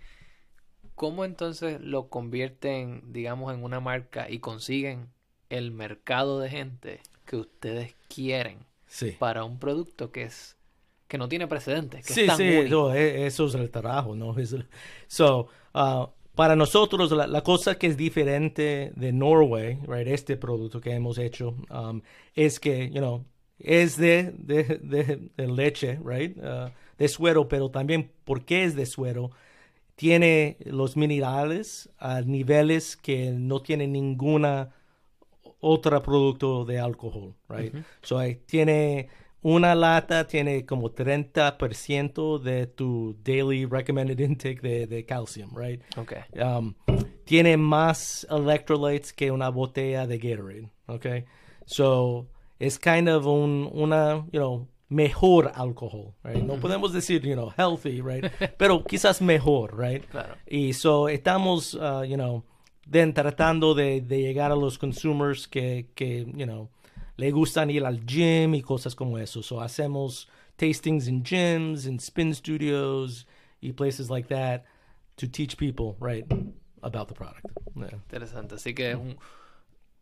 ¿cómo 0.94 1.24
entonces 1.24 1.80
lo 1.80 2.08
convierten, 2.08 3.12
digamos, 3.12 3.52
en 3.54 3.64
una 3.64 3.80
marca 3.80 4.30
y 4.30 4.38
consiguen 4.40 5.08
el 5.50 5.70
mercado 5.70 6.40
de 6.40 6.50
gente 6.50 7.00
que 7.26 7.36
ustedes 7.36 7.94
quieren 8.08 8.58
Sí. 8.86 9.16
para 9.18 9.44
un 9.44 9.58
producto 9.58 10.12
que 10.12 10.24
es 10.24 10.56
que 11.08 11.18
no 11.18 11.28
tiene 11.28 11.46
precedentes, 11.46 12.06
que 12.06 12.14
Sí, 12.14 12.20
es 12.22 12.26
tan 12.26 12.36
sí, 12.38 12.70
no, 12.70 12.92
eso 12.94 13.46
es 13.46 13.54
el 13.54 13.70
trabajo, 13.70 14.14
¿no? 14.16 14.34
Es 14.38 14.56
so, 15.08 15.48
ah, 15.74 16.10
para 16.34 16.56
nosotros, 16.56 17.10
la, 17.12 17.26
la 17.26 17.42
cosa 17.42 17.76
que 17.78 17.86
es 17.86 17.96
diferente 17.98 18.92
de 18.96 19.12
Norway, 19.12 19.78
right, 19.86 20.08
este 20.08 20.36
producto 20.38 20.80
que 20.80 20.92
hemos 20.92 21.18
hecho, 21.18 21.54
um, 21.70 22.00
es 22.34 22.58
que, 22.58 22.88
you 22.90 23.00
know, 23.00 23.24
es 23.58 23.96
de, 23.98 24.32
de, 24.38 24.64
de- 24.82 25.30
de 25.36 25.46
leche, 25.48 25.98
right, 26.02 26.38
ah, 26.42 26.72
de 26.98 27.08
suero, 27.08 27.46
pero 27.48 27.70
también 27.70 28.10
porque 28.24 28.64
es 28.64 28.74
de 28.74 28.86
suero, 28.86 29.30
tiene 30.02 30.56
los 30.64 30.96
minerales 30.96 31.88
a 31.96 32.22
niveles 32.22 32.96
que 32.96 33.30
no 33.30 33.62
tiene 33.62 33.86
ninguna 33.86 34.70
otro 35.60 36.02
producto 36.02 36.64
de 36.64 36.80
alcohol, 36.80 37.36
right? 37.48 37.72
So 38.02 38.18
ahí 38.18 38.34
tiene 38.44 39.10
una 39.42 39.76
lata 39.76 40.26
tiene 40.26 40.66
como 40.66 40.90
30% 40.90 42.40
de 42.40 42.66
tu 42.66 43.16
daily 43.22 43.64
recommended 43.64 44.18
intake 44.18 44.60
de, 44.60 44.88
de 44.88 45.04
calcium, 45.04 45.56
right? 45.56 45.80
Ok. 45.96 46.14
Um, 46.32 46.74
tiene 47.24 47.56
más 47.56 48.26
electrolytes 48.28 49.12
que 49.12 49.30
una 49.30 49.50
botella 49.50 50.08
de 50.08 50.18
Gatorade, 50.18 50.68
okay? 50.88 51.26
So 51.64 52.26
it's 52.58 52.76
kind 52.76 53.08
of 53.08 53.24
un, 53.28 53.70
una, 53.72 54.26
you 54.32 54.40
know, 54.40 54.66
mejor 54.92 55.50
alcohol, 55.54 56.14
right? 56.22 56.42
No 56.42 56.56
podemos 56.56 56.92
decir, 56.92 57.22
you 57.22 57.34
know, 57.34 57.50
healthy, 57.56 58.00
right? 58.00 58.24
Pero 58.58 58.84
quizás 58.84 59.20
mejor, 59.20 59.76
right? 59.76 60.04
Claro. 60.10 60.36
Y 60.46 60.72
so 60.74 61.08
estamos, 61.08 61.74
uh, 61.74 62.04
you 62.04 62.16
know, 62.16 62.44
then 62.88 63.12
tratando 63.12 63.74
de, 63.74 64.00
de 64.00 64.20
llegar 64.20 64.52
a 64.52 64.56
los 64.56 64.78
consumers 64.78 65.48
que, 65.48 65.88
que, 65.94 66.26
you 66.36 66.46
know, 66.46 66.68
le 67.16 67.30
gustan 67.30 67.70
ir 67.70 67.84
al 67.84 68.04
gym 68.04 68.54
y 68.54 68.62
cosas 68.62 68.94
como 68.94 69.18
eso. 69.18 69.42
So 69.42 69.60
hacemos 69.60 70.28
tastings 70.56 71.08
in 71.08 71.22
gyms, 71.22 71.86
in 71.86 71.98
spin 71.98 72.34
studios 72.34 73.26
y 73.60 73.72
places 73.72 74.10
like 74.10 74.28
that 74.28 74.64
to 75.16 75.26
teach 75.26 75.56
people, 75.56 75.96
right, 76.00 76.26
about 76.82 77.08
the 77.08 77.14
product. 77.14 77.46
Yeah. 77.74 77.98
Interesante. 78.10 78.56
Así 78.56 78.74
que 78.74 78.90
es 78.90 78.96
un, 78.96 79.16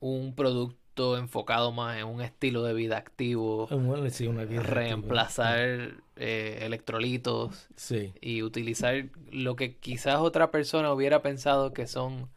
un 0.01 0.35
producto 0.35 0.80
enfocado 0.97 1.73
más 1.73 1.99
en 1.99 2.07
un 2.07 2.21
estilo 2.21 2.63
de 2.63 2.75
vida 2.75 2.99
activo, 2.99 3.67
una 3.71 4.45
vida 4.45 4.63
reemplazar 4.63 5.95
eh, 6.17 6.59
electrolitos 6.63 7.69
Sí. 7.77 8.13
y 8.21 8.43
utilizar 8.43 9.07
lo 9.33 9.57
que 9.57 9.77
quizás 9.77 10.17
otra 10.19 10.51
persona 10.51 10.93
hubiera 10.93 11.23
pensado 11.23 11.73
que 11.73 11.87
son, 11.87 12.29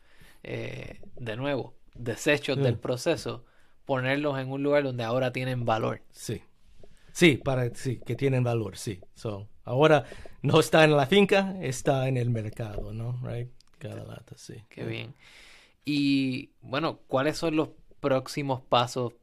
eh, 0.44 1.02
de 1.18 1.36
nuevo, 1.36 1.74
desechos 1.94 2.58
del 2.58 2.76
Mm. 2.76 2.80
proceso, 2.80 3.44
ponerlos 3.86 4.39
en 4.39 4.50
un 4.52 4.63
lugar 4.63 4.84
donde 4.84 5.04
ahora 5.04 5.34
tienen 5.34 5.66
valor. 5.66 6.02
Sí. 6.12 6.42
Sí, 7.12 7.38
para 7.38 7.70
sí, 7.76 8.00
que 8.06 8.16
tienen 8.16 8.44
valor, 8.44 8.78
sí. 8.78 9.02
So, 9.13 9.48
ahora 9.66 10.06
no 10.42 10.60
está 10.60 10.84
en 10.84 10.96
la 10.96 11.06
finca, 11.06 11.56
está 11.62 12.08
en 12.08 12.18
el 12.18 12.30
mercado, 12.30 12.94
¿no? 12.94 13.20
Right? 13.24 13.50
Cada 13.78 14.04
lata, 14.06 14.36
sí. 14.38 14.63
Qué 14.70 14.84
bien. 14.86 15.13
Y 15.86 16.52
bueno, 16.62 17.00
¿cuáles 17.08 17.38
son 17.38 17.58
los 17.58 17.70
próximos 18.04 18.62
pasos 18.62 19.13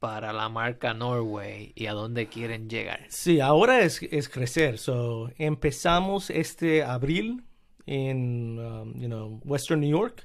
para 0.00 0.32
la 0.32 0.48
marca 0.48 0.94
Norway 0.94 1.72
y 1.76 1.86
a 1.86 1.92
dónde 1.92 2.26
quieren 2.26 2.68
llegar? 2.68 3.00
Sí, 3.08 3.38
ahora 3.38 3.82
es, 3.82 4.00
crecer. 4.28 4.78
So, 4.78 5.30
empezamos 5.38 6.30
este 6.30 6.82
abril 6.82 7.44
en 7.86 8.58
um, 8.58 8.94
you 8.94 9.06
know, 9.06 9.40
Western 9.44 9.80
New 9.80 9.90
York 9.90 10.24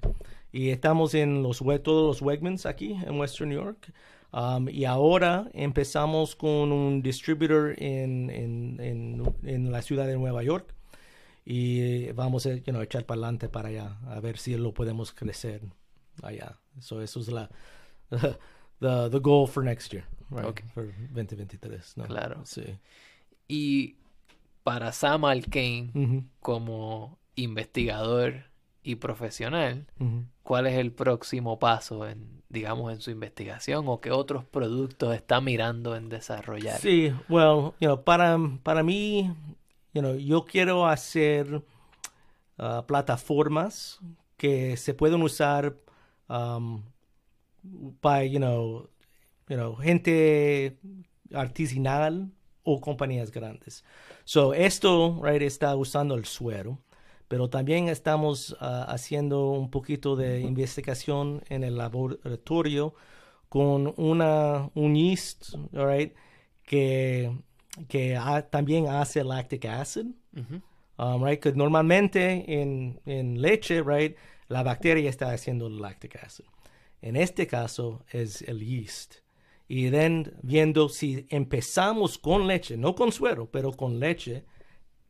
y 0.52 0.70
estamos 0.70 1.14
en 1.14 1.44
los 1.44 1.60
todos 1.84 2.08
los 2.08 2.22
Wegmans 2.22 2.66
aquí 2.66 2.94
en 2.94 3.20
Western 3.20 3.50
New 3.50 3.62
York. 3.62 3.94
Um, 4.32 4.70
y 4.70 4.86
ahora 4.86 5.50
empezamos 5.54 6.36
con 6.36 6.72
un 6.72 7.02
distributor 7.02 7.76
en, 7.78 8.30
en, 8.30 8.80
en, 8.80 9.36
en 9.44 9.72
la 9.72 9.82
ciudad 9.82 10.08
de 10.08 10.18
Nueva 10.18 10.44
York 10.44 10.74
y 11.46 12.12
vamos 12.14 12.46
a 12.46 12.56
you 12.56 12.64
know, 12.72 12.82
echar 12.82 13.06
para 13.06 13.20
adelante 13.20 13.50
para 13.50 13.70
allá 13.70 13.98
a 14.08 14.20
ver 14.20 14.38
si 14.38 14.56
lo 14.58 14.74
podemos 14.74 15.12
crecer 15.12 15.62
allá. 16.24 16.58
So, 16.80 17.02
eso 17.02 17.20
es 17.20 17.28
la 17.28 17.50
the, 18.80 19.10
the 19.10 19.20
goal 19.20 19.48
for 19.48 19.64
next 19.64 19.94
year, 19.94 20.06
right? 20.30 20.46
Okay. 20.46 20.66
For 20.74 20.86
2023. 21.14 21.98
¿no? 21.98 22.04
Claro. 22.06 22.42
Sí. 22.46 22.78
Y 23.48 23.96
para 24.64 24.92
Sam 24.92 25.26
Alkane, 25.26 25.92
Ujú, 25.94 26.24
como 26.42 27.18
investigador 27.36 28.46
y 28.84 28.96
profesional. 28.96 29.86
¿cuál 30.44 30.68
es 30.68 30.76
el 30.78 30.92
próximo 30.92 31.58
paso 31.58 32.08
en, 32.08 32.44
digamos, 32.50 32.94
en 32.94 33.02
su 33.02 33.10
investigación 33.10 33.86
o 33.88 34.00
qué 34.00 34.12
otros 34.12 34.46
productos 34.46 35.16
está 35.16 35.42
mirando 35.42 35.96
en 35.96 36.08
desarrollar? 36.08 36.80
Sí, 36.80 37.12
well, 37.28 37.74
you 37.80 37.88
know, 37.88 38.04
para, 38.04 38.38
para 38.62 38.84
mí, 38.84 39.34
you 39.94 40.02
know, 40.02 40.16
yo 40.16 40.46
quiero 40.46 40.88
hacer 40.88 41.64
uh, 42.60 42.84
plataformas 42.86 44.00
que 44.38 44.78
se 44.78 44.94
pueden 44.94 45.24
usar 45.24 45.76
um, 46.30 46.84
para, 48.02 48.24
you 48.26 48.40
know, 48.40 48.90
you 49.50 49.56
know, 49.58 49.76
gente 49.76 50.78
artesanal 51.34 52.32
o 52.64 52.80
compañías 52.82 53.32
grandes. 53.32 53.84
So, 54.24 54.54
esto, 54.54 55.20
right, 55.22 55.42
está 55.42 55.76
usando 55.76 56.16
el 56.16 56.26
suero, 56.26 56.80
pero 57.28 57.50
también 57.50 57.90
estamos 57.90 58.52
uh, 58.54 58.86
haciendo 58.88 59.52
un 59.52 59.70
poquito 59.70 60.16
de 60.16 60.42
investigación 60.42 61.42
en 61.50 61.64
el 61.64 61.78
laboratorio 61.78 62.94
con 63.50 63.94
una, 63.98 64.70
un 64.74 64.96
yeast, 64.96 65.54
all 65.76 65.88
right, 65.88 66.14
que, 66.64 67.32
que 67.88 68.16
ha- 68.16 68.50
también 68.50 68.88
hace 68.88 69.24
lactic 69.24 69.66
acid, 69.66 70.08
um, 70.98 71.24
right, 71.24 71.40
que 71.40 71.52
normalmente 71.54 72.62
en, 72.62 73.00
en 73.06 73.42
leche, 73.42 73.82
right, 73.84 74.18
la 74.48 74.64
bacteria 74.64 75.10
está 75.10 75.32
haciendo 75.32 75.70
lactic 75.70 76.16
acid. 76.24 76.46
En 77.02 77.16
este 77.16 77.48
caso 77.48 78.04
es 78.12 78.42
el 78.44 78.60
yeast. 78.66 79.16
Y 79.68 79.90
then 79.90 80.34
viendo 80.44 80.90
si 80.90 81.26
empezamos 81.30 82.18
con 82.18 82.48
leche, 82.48 82.78
no 82.78 82.94
con 82.96 83.12
suero, 83.12 83.50
pero 83.50 83.72
con 83.72 84.00
leche, 84.00 84.46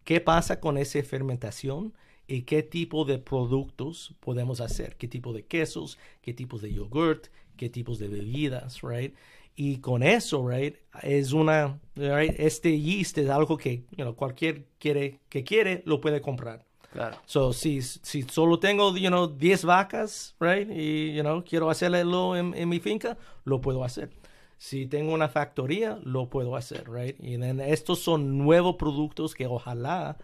qué 0.04 0.22
pasa 0.22 0.60
con 0.60 0.78
esa 0.78 1.04
fermentación 1.04 1.94
y 2.28 2.44
qué 2.44 2.64
tipo 2.64 3.06
de 3.06 3.20
productos 3.20 4.16
podemos 4.20 4.62
hacer, 4.62 4.96
qué 4.96 5.08
tipo 5.08 5.34
de 5.34 5.46
quesos, 5.46 5.98
qué 6.22 6.34
tipos 6.34 6.62
de 6.62 6.74
yogurt, 6.74 7.28
qué 7.58 7.70
tipos 7.70 8.00
de 8.00 8.08
bebidas, 8.08 8.82
right? 8.82 9.14
Y 9.56 9.78
con 9.78 10.04
eso, 10.04 10.48
right, 10.48 10.76
es 11.02 11.32
una, 11.32 11.80
right, 11.96 12.34
este 12.38 12.80
yeast 12.80 13.18
es 13.18 13.30
algo 13.30 13.58
que, 13.58 13.86
you 13.92 14.04
know, 14.04 14.16
cualquier 14.16 14.66
quiere, 14.80 15.20
que 15.30 15.44
quiere 15.44 15.82
lo 15.86 16.02
puede 16.02 16.22
comprar. 16.22 16.66
Claro. 16.96 17.18
So, 17.26 17.52
si, 17.52 17.82
si 17.82 18.22
solo 18.22 18.58
tengo, 18.58 18.96
you 18.96 19.10
know, 19.10 19.28
10 19.28 19.66
vacas, 19.66 20.34
right, 20.40 20.70
y, 20.72 21.14
you 21.14 21.24
know, 21.24 21.44
quiero 21.44 21.70
hacerlo 21.70 22.38
en, 22.38 22.54
en 22.56 22.70
mi 22.70 22.80
finca, 22.80 23.18
lo 23.44 23.60
puedo 23.60 23.84
hacer. 23.84 24.12
Si 24.58 24.86
tengo 24.86 25.14
una 25.14 25.28
factoría, 25.28 26.00
lo 26.06 26.30
puedo 26.30 26.56
hacer, 26.56 26.90
right? 26.90 27.18
Y 27.20 27.38
then 27.38 27.60
estos 27.60 28.00
son 28.00 28.38
nuevos 28.38 28.78
productos 28.78 29.36
que 29.36 29.46
ojalá, 29.46 30.18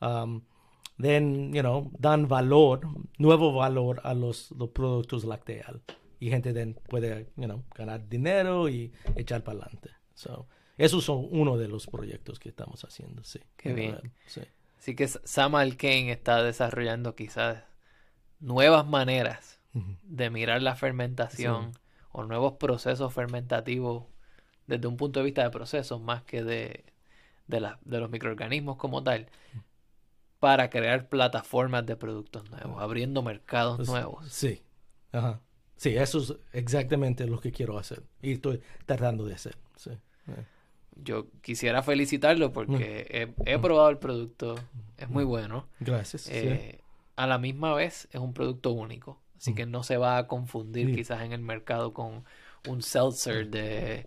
um, 0.00 0.42
then, 1.00 1.52
you 1.52 1.60
know, 1.60 1.88
dan 1.96 2.26
valor, 2.26 2.80
nuevo 3.18 3.52
valor 3.52 4.00
a 4.02 4.12
los, 4.12 4.50
los 4.58 4.70
productos 4.70 5.22
lácteos. 5.22 5.82
Y 6.18 6.30
gente 6.30 6.52
then 6.52 6.74
puede, 6.88 7.28
you 7.36 7.44
know, 7.44 7.62
ganar 7.76 8.08
dinero 8.08 8.68
y 8.68 8.92
echar 9.14 9.44
para 9.44 9.60
adelante. 9.60 9.90
So, 10.14 10.48
esos 10.76 11.04
son 11.04 11.28
uno 11.30 11.56
de 11.56 11.68
los 11.68 11.86
proyectos 11.86 12.40
que 12.40 12.48
estamos 12.48 12.84
haciendo, 12.84 13.22
sí. 13.22 13.38
Qué 13.56 13.72
bien. 13.72 14.12
Sí. 14.26 14.40
Así 14.78 14.94
que 14.94 15.08
Sam 15.08 15.54
Alkane 15.56 16.12
está 16.12 16.42
desarrollando 16.42 17.14
quizás 17.14 17.64
nuevas 18.40 18.86
maneras 18.86 19.60
de 20.02 20.30
mirar 20.30 20.62
la 20.62 20.74
fermentación 20.74 21.72
o 22.10 22.24
nuevos 22.24 22.54
procesos 22.54 23.12
fermentativos 23.12 24.04
desde 24.66 24.86
un 24.88 24.96
punto 24.96 25.20
de 25.20 25.24
vista 25.26 25.42
de 25.44 25.50
procesos 25.50 26.00
más 26.00 26.22
que 26.22 26.42
de, 26.42 26.84
de, 27.46 27.60
la- 27.60 27.78
de 27.84 28.00
los 28.00 28.10
microorganismos 28.10 28.76
como 28.76 29.02
tal 29.04 29.28
para 30.40 30.70
crear 30.70 31.08
plataformas 31.08 31.84
de 31.86 31.96
productos 31.96 32.48
nuevos, 32.50 32.80
abriendo 32.80 33.22
mercados 33.22 33.76
Pues, 33.76 33.88
nuevos. 33.88 34.28
Sí. 34.32 34.62
Ajá. 35.12 35.40
Sí, 35.76 35.96
eso 35.96 36.18
es 36.20 36.34
exactamente 36.52 37.26
lo 37.26 37.40
que 37.40 37.52
quiero 37.52 37.78
hacer. 37.78 38.02
Y 38.22 38.32
estoy 38.32 38.60
tratando 38.86 39.24
de 39.24 39.34
hacer. 39.34 39.56
Sí. 39.76 39.90
Eh, 39.90 40.44
Yo 41.00 41.28
quisiera 41.42 41.82
felicitarlo 41.82 42.52
porque 42.52 43.06
he, 43.46 43.52
he 43.54 43.58
probado 43.58 43.88
el 43.88 43.98
producto, 43.98 44.56
es 44.96 45.08
muy 45.08 45.24
bueno. 45.24 45.68
Gracias. 45.80 46.22
sí. 46.22 46.32
Eh, 46.34 46.80
a 47.16 47.26
la 47.26 47.38
misma 47.38 47.74
vez 47.74 48.08
es 48.12 48.20
un 48.20 48.32
producto 48.32 48.70
único, 48.72 49.20
así 49.36 49.52
que 49.54 49.66
no 49.66 49.82
se 49.82 49.96
va 49.96 50.18
a 50.18 50.26
confundir 50.28 50.88
Sí. 50.88 50.94
quizás 50.94 51.22
en 51.22 51.32
el 51.32 51.40
mercado 51.40 51.92
con 51.92 52.24
un 52.68 52.82
seltzer 52.82 53.48
de 53.48 54.06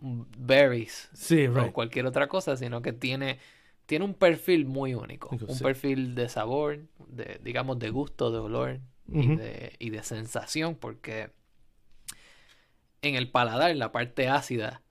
mm, 0.00 0.22
berries 0.38 1.10
Sí, 1.12 1.46
o 1.46 1.72
cualquier 1.72 2.06
otra 2.06 2.26
cosa, 2.28 2.56
sino 2.56 2.82
que 2.82 2.92
tiene, 2.92 3.38
tiene 3.86 4.04
un 4.04 4.14
perfil 4.14 4.66
muy 4.66 4.94
único, 4.94 5.28
un 5.30 5.58
perfil 5.60 6.14
de 6.16 6.28
sabor, 6.28 6.80
de, 7.08 7.40
digamos, 7.42 7.78
de 7.78 7.90
gusto, 7.90 8.30
de 8.32 8.38
olor 8.38 8.80
y, 9.12 9.34
de, 9.36 9.74
y 9.78 9.90
de 9.90 10.02
sensación, 10.02 10.74
porque 10.76 11.30
en 13.02 13.14
el 13.16 13.30
paladar 13.30 13.74
la 13.76 13.92
parte 13.92 14.28
ácida 14.28 14.82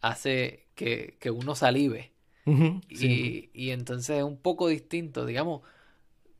hace 0.00 0.66
que, 0.74 1.16
que 1.20 1.30
uno 1.30 1.54
salive. 1.54 2.12
Y, 2.88 3.50
y 3.54 3.70
entonces 3.70 4.18
es 4.18 4.24
un 4.24 4.36
poco 4.36 4.66
distinto, 4.68 5.24
digamos, 5.26 5.62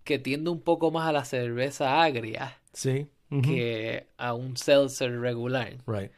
que 0.02 0.18
tiende 0.18 0.50
un 0.50 0.60
poco 0.60 0.90
más 0.90 1.08
a 1.08 1.12
la 1.12 1.24
cerveza 1.24 2.02
agria 2.02 2.58
Sí. 2.72 3.06
que 3.42 4.08
a 4.16 4.34
un 4.34 4.56
seltzer 4.56 5.20
regular. 5.20 5.78
Right. 5.86 6.10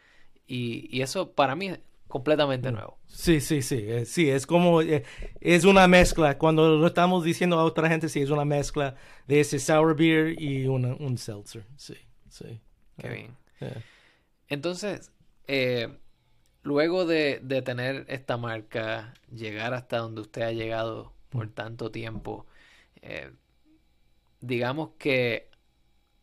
Y, 0.47 0.89
y 0.97 1.03
eso 1.03 1.33
para 1.33 1.55
mí 1.57 1.69
es 1.69 1.81
completamente 2.09 2.71
Mm. 2.71 2.75
nuevo. 2.75 2.99
Sí, 3.07 3.41
sí, 3.41 3.61
sí. 3.61 3.85
eh, 3.87 4.07
sí, 4.07 4.31
es 4.31 4.47
como. 4.47 4.81
eh, 4.81 5.03
es 5.41 5.65
una 5.65 5.87
mezcla. 5.89 6.39
Cuando 6.39 6.77
lo 6.79 6.87
estamos 6.87 7.25
diciendo 7.25 7.59
a 7.59 7.65
otra 7.65 7.89
gente, 7.89 8.09
sí, 8.09 8.23
es 8.23 8.31
una 8.31 8.45
mezcla 8.47 8.95
de 9.27 9.41
ese 9.41 9.59
sour 9.59 9.95
beer 9.95 10.41
y 10.41 10.67
una- 10.67 10.95
un 10.95 11.19
seltzer. 11.19 11.65
Sí, 11.77 11.97
sí. 12.31 12.61
Qué 12.99 13.09
Ah, 13.09 13.13
bien. 13.13 13.37
yeah. 13.61 13.83
Entonces, 14.49 15.11
eh, 15.47 15.89
luego 16.63 17.07
de, 17.07 17.41
de, 17.43 17.63
tener 17.63 18.05
esta 18.09 18.37
marca, 18.37 19.15
llegar 19.35 19.75
hasta 19.75 19.99
donde 19.99 20.23
usted 20.23 20.43
ha 20.43 20.53
llegado 20.53 21.13
por 21.31 21.49
tanto 21.51 21.91
tiempo, 21.91 22.47
eh, 23.03 23.33
digamos 24.41 24.91
que 24.99 25.51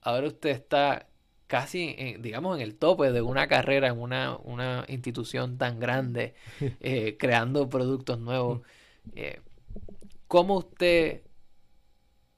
ahora 0.02 0.28
usted 0.28 0.50
está 0.52 1.10
casi, 1.48 1.96
en, 1.98 2.22
digamos, 2.22 2.58
en 2.58 2.62
el 2.62 2.76
tope 2.76 3.12
de 3.12 3.22
una 3.22 3.48
carrera 3.48 3.88
en 3.88 4.00
una, 4.00 4.38
una 4.38 4.86
institución 4.88 5.58
tan 5.58 5.80
grande, 5.80 6.36
eh, 6.80 7.18
creando 7.18 7.70
productos 7.70 8.20
nuevos. 8.20 8.62
Eh, 9.16 9.42
¿Cómo 10.28 10.58
usted 10.58 11.24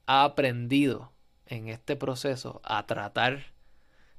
ha 0.06 0.24
aprendido 0.24 1.12
en 1.46 1.68
este 1.68 1.96
proceso 1.96 2.60
a 2.64 2.86
tratar 2.86 3.52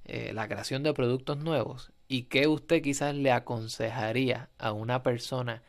eh, 0.05 0.31
la 0.33 0.47
creación 0.47 0.83
de 0.83 0.93
productos 0.93 1.37
nuevos? 1.37 1.92
¿Y 2.07 2.23
qué 2.23 2.47
usted 2.47 2.81
quizás 2.81 3.15
le 3.15 3.31
aconsejaría 3.31 4.49
a 4.57 4.71
una 4.71 5.03
persona 5.03 5.63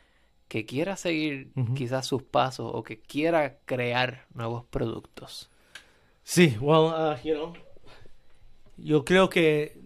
que 0.49 0.67
quiera 0.67 0.97
seguir 0.97 1.53
quizás 1.75 2.07
sus 2.07 2.23
pasos 2.23 2.71
o 2.73 2.83
que 2.83 3.01
quiera 3.01 3.59
crear 3.65 4.27
nuevos 4.35 4.65
productos? 4.65 5.51
Sí, 6.23 6.57
well, 6.61 6.87
uh, 6.87 7.17
you 7.23 7.35
know, 7.35 7.55
yo 8.77 9.05
creo 9.05 9.29
que 9.29 9.79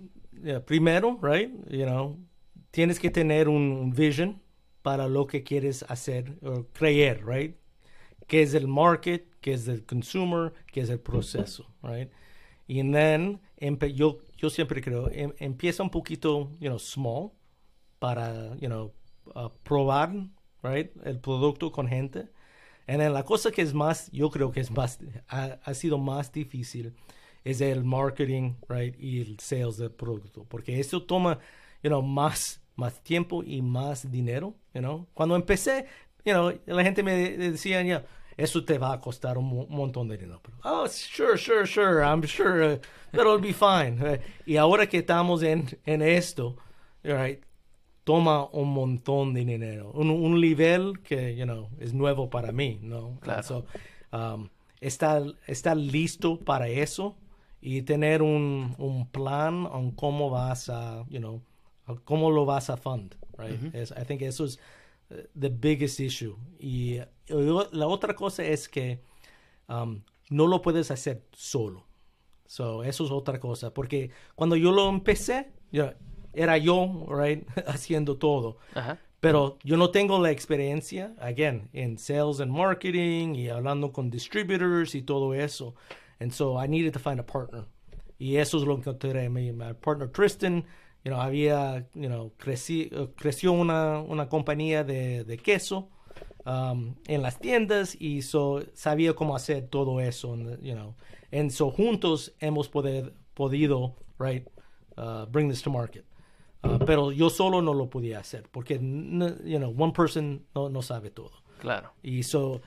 primero, 0.66 1.18
right, 1.20 1.50
you 1.68 1.84
know, 1.84 2.16
tienes 2.70 2.98
que 2.98 3.10
tener 3.10 3.48
un 3.48 3.92
vision 3.92 4.40
para 4.82 5.08
lo 5.08 5.26
que 5.26 5.42
quieres 5.42 5.84
hacer 5.88 6.38
o 6.42 6.64
creer, 6.72 7.24
right? 7.26 7.56
¿Qué 8.26 8.42
es 8.42 8.54
el 8.54 8.68
market? 8.68 9.26
¿Qué 9.40 9.54
es 9.54 9.68
el 9.68 9.84
consumer? 9.84 10.52
¿Qué 10.72 10.80
es 10.80 10.90
el 10.90 11.00
proceso, 11.00 11.66
right? 11.82 12.10
Y 12.66 12.82
then, 12.90 13.40
yo, 13.94 14.18
yo 14.38 14.50
siempre 14.50 14.80
creo, 14.80 15.10
em, 15.10 15.32
empieza 15.38 15.82
un 15.82 15.90
poquito, 15.90 16.50
you 16.60 16.68
know, 16.68 16.78
small 16.78 17.32
para, 17.98 18.56
you 18.56 18.68
know, 18.68 18.94
probar, 19.62 20.12
right, 20.62 20.90
el 21.04 21.20
producto 21.20 21.70
con 21.70 21.86
gente. 21.88 22.28
Y 22.88 22.96
la 22.96 23.24
cosa 23.24 23.50
que 23.50 23.62
es 23.62 23.74
más, 23.74 24.10
yo 24.12 24.30
creo 24.30 24.50
que 24.50 24.60
es 24.60 24.70
más, 24.70 24.98
ha, 25.28 25.58
ha 25.62 25.74
sido 25.74 25.98
más 25.98 26.32
difícil 26.32 26.94
es 27.44 27.60
el 27.60 27.84
marketing, 27.84 28.54
right, 28.68 28.94
y 28.98 29.20
el 29.20 29.38
sales 29.40 29.78
del 29.78 29.90
producto, 29.90 30.44
porque 30.48 30.80
eso 30.80 31.02
toma, 31.02 31.38
you 31.82 31.88
know, 31.88 32.02
más, 32.02 32.60
más 32.76 33.02
tiempo 33.02 33.42
y 33.42 33.62
más 33.62 34.10
dinero, 34.10 34.54
you 34.74 34.80
know. 34.80 35.06
Cuando 35.14 35.36
empecé, 35.36 35.86
you 36.24 36.32
know, 36.32 36.52
la 36.66 36.82
gente 36.82 37.02
me 37.02 37.14
decía, 37.36 37.82
yeah, 37.82 38.04
eso 38.38 38.64
te 38.64 38.78
va 38.78 38.92
a 38.92 39.00
costar 39.00 39.36
un 39.36 39.66
montón 39.68 40.08
de 40.08 40.16
dinero. 40.16 40.40
oh, 40.64 40.86
sure, 40.86 41.36
sure, 41.36 41.66
sure, 41.66 42.02
I'm 42.02 42.22
sure 42.24 42.74
uh, 42.74 42.78
that'll 43.12 43.40
be 43.40 43.52
fine. 43.52 44.20
y 44.46 44.56
ahora 44.56 44.86
que 44.86 44.98
estamos 44.98 45.42
en, 45.42 45.66
en 45.84 46.02
esto, 46.02 46.56
right, 47.02 47.42
toma 48.04 48.48
un 48.52 48.72
montón 48.72 49.34
de 49.34 49.44
dinero, 49.44 49.90
un, 49.92 50.10
un 50.10 50.40
nivel 50.40 51.00
que, 51.02 51.36
you 51.36 51.44
know, 51.44 51.68
es 51.80 51.92
nuevo 51.92 52.30
para 52.30 52.52
mí, 52.52 52.78
¿no? 52.80 53.18
Claro. 53.20 53.42
So, 53.42 53.66
um, 54.12 54.48
está, 54.80 55.20
está 55.48 55.74
listo 55.74 56.38
para 56.38 56.68
eso 56.68 57.16
y 57.60 57.82
tener 57.82 58.22
un, 58.22 58.76
un 58.78 59.08
plan 59.08 59.68
en 59.74 59.90
cómo 59.90 60.30
vas 60.30 60.68
a, 60.68 61.04
you 61.10 61.18
know, 61.18 61.42
cómo 62.04 62.30
lo 62.30 62.46
vas 62.46 62.70
a 62.70 62.76
fund, 62.76 63.16
right? 63.36 63.74
es, 63.74 63.90
I 63.90 64.04
think 64.04 64.22
eso 64.22 64.44
es 64.44 64.60
the 65.34 65.48
biggest 65.48 66.00
issue. 66.00 66.36
Y 66.58 67.00
la 67.28 67.86
otra 67.86 68.14
cosa 68.14 68.44
es 68.44 68.68
que 68.68 69.00
um, 69.68 70.02
no 70.30 70.46
lo 70.46 70.60
puedes 70.60 70.90
hacer 70.90 71.24
solo. 71.32 71.86
So, 72.46 72.82
eso 72.82 73.04
es 73.04 73.10
otra 73.10 73.38
cosa, 73.38 73.74
porque 73.74 74.10
cuando 74.34 74.56
yo 74.56 74.72
lo 74.72 74.88
empecé, 74.88 75.52
era 76.32 76.56
yo, 76.56 77.06
right, 77.08 77.46
haciendo 77.66 78.16
todo. 78.16 78.56
Pero 79.20 79.58
yo 79.64 79.76
no 79.76 79.90
tengo 79.90 80.18
la 80.20 80.30
experiencia, 80.30 81.14
again, 81.18 81.68
en 81.72 81.98
sales 81.98 82.40
and 82.40 82.52
marketing 82.52 83.34
y 83.34 83.48
hablando 83.48 83.92
con 83.92 84.10
distributors 84.10 84.94
y 84.94 85.02
todo 85.02 85.34
eso. 85.34 85.74
And 86.20 86.32
so 86.32 86.56
I 86.56 86.68
needed 86.68 86.92
to 86.92 86.98
find 86.98 87.20
a 87.20 87.26
partner. 87.26 87.66
Y 88.18 88.36
eso 88.36 88.58
es 88.58 88.64
lo 88.64 88.76
que 88.76 88.90
encontré. 88.90 89.28
Mi, 89.28 89.52
mi 89.52 89.74
partner 89.74 90.08
Tristan, 90.08 90.64
you 91.08 91.14
know, 91.14 91.20
había, 91.20 91.86
you 91.94 92.08
know, 92.08 92.32
creci, 92.36 92.90
creció 93.16 93.52
una, 93.52 94.00
una 94.00 94.28
compañía 94.28 94.84
de, 94.84 95.24
de 95.24 95.38
queso 95.38 95.88
um, 96.44 96.94
en 97.06 97.22
las 97.22 97.38
tiendas 97.38 97.96
y 97.98 98.20
so, 98.20 98.62
sabía 98.74 99.14
cómo 99.14 99.34
hacer 99.34 99.68
todo 99.68 100.00
eso, 100.00 100.36
you 100.60 100.74
know. 100.74 100.94
And 101.32 101.50
so 101.50 101.70
juntos 101.70 102.34
hemos 102.40 102.68
poder, 102.68 103.14
podido, 103.34 103.96
right, 104.18 104.46
uh, 104.98 105.24
bring 105.26 105.48
this 105.48 105.62
to 105.62 105.70
market. 105.70 106.04
Uh, 106.62 106.78
pero 106.84 107.12
yo 107.12 107.30
solo 107.30 107.62
no 107.62 107.72
lo 107.72 107.88
podía 107.88 108.18
hacer 108.18 108.42
porque, 108.50 108.74
you 108.74 109.58
know, 109.58 109.72
one 109.78 109.92
person 109.92 110.44
no, 110.54 110.68
no 110.68 110.82
sabe 110.82 111.10
todo. 111.10 111.32
Claro. 111.60 111.92
Y 112.02 112.22
so, 112.22 112.60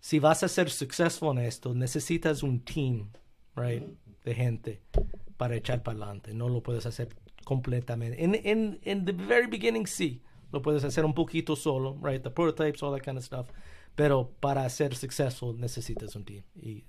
si 0.00 0.18
vas 0.18 0.42
a 0.42 0.48
ser 0.48 0.68
successful 0.68 1.38
en 1.38 1.44
esto, 1.44 1.74
necesitas 1.74 2.42
un 2.42 2.60
team, 2.60 3.10
right, 3.56 3.84
de 4.24 4.34
gente 4.34 4.82
para 5.36 5.56
echar 5.56 5.82
para 5.82 5.96
adelante. 5.96 6.34
No 6.34 6.50
lo 6.50 6.62
puedes 6.62 6.84
hacer 6.84 7.08
completamente. 7.50 8.22
En, 8.22 8.36
en, 8.44 8.78
en 8.84 9.04
the 9.04 9.12
very 9.12 9.48
beginning, 9.48 9.84
sí, 9.84 10.22
lo 10.52 10.62
puedes 10.62 10.84
hacer 10.84 11.04
un 11.04 11.14
poquito 11.14 11.56
solo, 11.56 11.98
right, 12.00 12.22
the 12.22 12.30
prototypes, 12.30 12.80
all 12.80 12.92
that 12.92 13.02
kind 13.02 13.18
of 13.18 13.24
stuff. 13.24 13.48
Pero 13.96 14.30
para 14.38 14.68
ser 14.70 14.94
successful 14.94 15.58
necesitas 15.58 16.14
un 16.14 16.24
team. 16.24 16.44
Y 16.54 16.84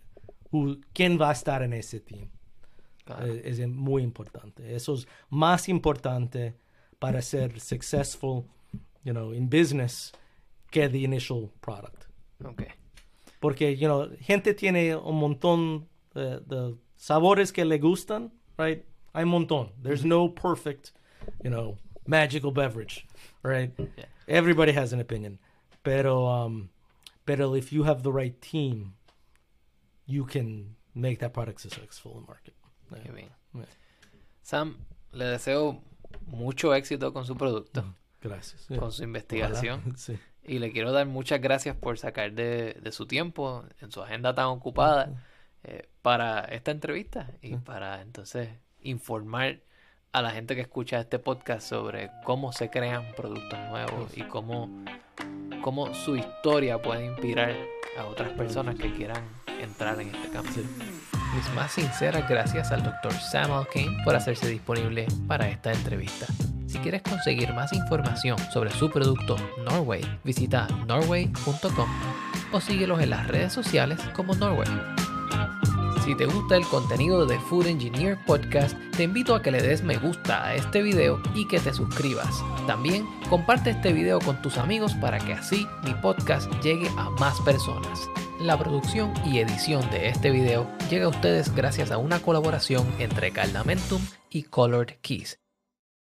quién 0.94 1.18
va 1.20 1.30
a 1.30 1.34
estar 1.34 1.64
en 1.64 1.74
ese 1.74 2.00
team 2.00 2.30
es, 3.44 3.58
es, 3.58 3.68
muy 3.68 4.04
importante. 4.04 4.76
Eso 4.76 4.94
es 4.94 5.08
más 5.30 5.68
importante 5.68 6.56
para 7.00 7.24
ser 7.24 7.60
successful, 7.60 8.44
you 9.04 9.14
know, 9.14 9.34
in 9.34 9.50
business 9.50 10.12
que 10.70 10.88
the 10.90 11.00
initial 11.00 11.50
product. 11.60 12.06
Okay. 12.44 12.68
Porque, 13.40 13.76
you 13.76 13.88
know, 13.88 14.08
gente 14.20 14.54
tiene 14.54 14.96
un 14.96 15.16
montón 15.16 15.88
de, 16.14 16.40
de 16.42 16.76
sabores 16.98 17.52
que 17.52 17.66
le 17.66 17.80
gustan, 17.80 18.32
right? 18.60 18.86
Hay 19.14 19.24
un 19.24 19.30
montón. 19.30 19.72
There's 19.82 20.06
no 20.06 20.30
perfect, 20.30 20.92
you 21.44 21.50
know, 21.50 21.78
magical 22.08 22.52
beverage, 22.52 23.06
right? 23.44 23.72
Yeah. 23.78 24.06
Everybody 24.28 24.72
has 24.74 24.94
an 24.94 25.00
opinion. 25.00 25.40
Pero, 25.84 26.28
um, 26.28 26.70
pero 27.26 27.56
if 27.56 27.74
you 27.74 27.84
have 27.84 28.04
the 28.04 28.12
right 28.12 28.40
team, 28.42 28.94
you 30.06 30.26
can 30.26 30.76
make 30.94 31.20
that 31.20 31.34
product 31.34 31.62
successful 31.62 32.14
in 32.14 32.22
the 32.22 32.28
market. 32.28 32.54
Yeah. 32.92 33.12
bien. 33.12 33.30
Yeah. 33.54 33.66
Sam, 34.44 34.78
le 35.14 35.26
deseo 35.26 35.82
mucho 36.28 36.74
éxito 36.74 37.14
con 37.14 37.26
su 37.26 37.36
producto. 37.36 37.84
Gracias. 38.22 38.68
Con 38.68 38.92
su 38.92 39.04
investigación. 39.04 39.94
Sí. 39.98 40.18
Y 40.44 40.58
le 40.58 40.72
quiero 40.72 40.92
dar 40.92 41.06
muchas 41.06 41.40
gracias 41.40 41.76
por 41.76 42.00
sacar 42.00 42.34
de, 42.34 42.74
de 42.82 42.92
su 42.92 43.06
tiempo 43.06 43.64
en 43.80 43.92
su 43.92 44.02
agenda 44.02 44.34
tan 44.34 44.48
ocupada 44.48 45.24
eh, 45.64 45.88
para 46.02 46.40
esta 46.46 46.72
entrevista 46.72 47.30
y 47.44 47.58
para 47.58 48.02
entonces 48.02 48.50
informar 48.84 49.60
a 50.14 50.22
la 50.22 50.32
gente 50.32 50.56
que 50.56 50.62
escucha 50.62 51.00
este 51.00 51.20
podcast 51.20 51.68
sobre 51.68 52.12
cómo 52.24 52.52
se 52.52 52.70
crean 52.70 53.06
productos 53.16 53.60
nuevos 53.70 54.18
y 54.18 54.24
cómo, 54.24 54.70
cómo 55.62 55.94
su 55.94 56.16
historia 56.16 56.82
puede 56.82 57.06
inspirar 57.06 57.56
a 57.98 58.06
otras 58.06 58.32
personas 58.34 58.76
que 58.76 58.94
quieran 58.94 59.24
entrar 59.62 60.00
en 60.02 60.14
este 60.14 60.30
campo. 60.30 60.52
Mis 61.36 61.56
más 61.56 61.72
sinceras 61.72 62.28
gracias 62.28 62.72
al 62.72 62.84
Dr. 62.84 63.14
Sam 63.14 63.52
Alkane 63.52 64.04
por 64.04 64.16
hacerse 64.16 64.50
disponible 64.50 65.08
para 65.28 65.48
esta 65.48 65.72
entrevista. 65.72 66.26
Si 66.68 66.78
quieres 66.80 67.02
conseguir 67.02 67.54
más 67.54 67.72
información 67.74 68.38
sobre 68.52 68.72
su 68.72 68.90
producto 68.90 69.38
Norway, 69.64 70.04
visita 70.24 70.68
norway.com 70.88 71.90
o 72.52 72.62
síguelos 72.62 73.02
en 73.02 73.12
las 73.12 73.28
redes 73.28 73.54
sociales 73.54 74.00
como 74.14 74.34
Norway. 74.36 74.68
Si 76.12 76.18
te 76.18 76.26
gusta 76.26 76.58
el 76.58 76.68
contenido 76.68 77.26
de 77.26 77.40
Food 77.40 77.68
Engineer 77.68 78.18
Podcast, 78.26 78.76
te 78.98 79.04
invito 79.04 79.34
a 79.34 79.42
que 79.42 79.50
le 79.50 79.62
des 79.62 79.82
me 79.82 79.98
gusta 79.98 80.44
a 80.44 80.56
este 80.56 80.82
video 80.82 81.22
y 81.34 81.48
que 81.48 81.62
te 81.62 81.74
suscribas. 81.74 82.44
También 82.68 83.08
comparte 83.30 83.70
este 83.70 83.94
video 83.94 84.20
con 84.20 84.42
tus 84.42 84.58
amigos 84.58 84.94
para 84.96 85.20
que 85.20 85.32
así 85.32 85.66
mi 85.86 85.94
podcast 85.94 86.52
llegue 86.62 86.90
a 86.98 87.10
más 87.12 87.40
personas. 87.40 88.10
La 88.42 88.60
producción 88.60 89.14
y 89.26 89.40
edición 89.40 89.90
de 89.90 90.10
este 90.10 90.32
video 90.32 90.70
llega 90.90 91.06
a 91.06 91.10
ustedes 91.10 91.56
gracias 91.56 91.92
a 91.92 91.98
una 91.98 92.22
colaboración 92.22 92.86
entre 93.00 93.32
Caldamentum 93.32 94.02
y 94.30 94.44
Colored 94.44 94.98
Keys. 95.02 95.40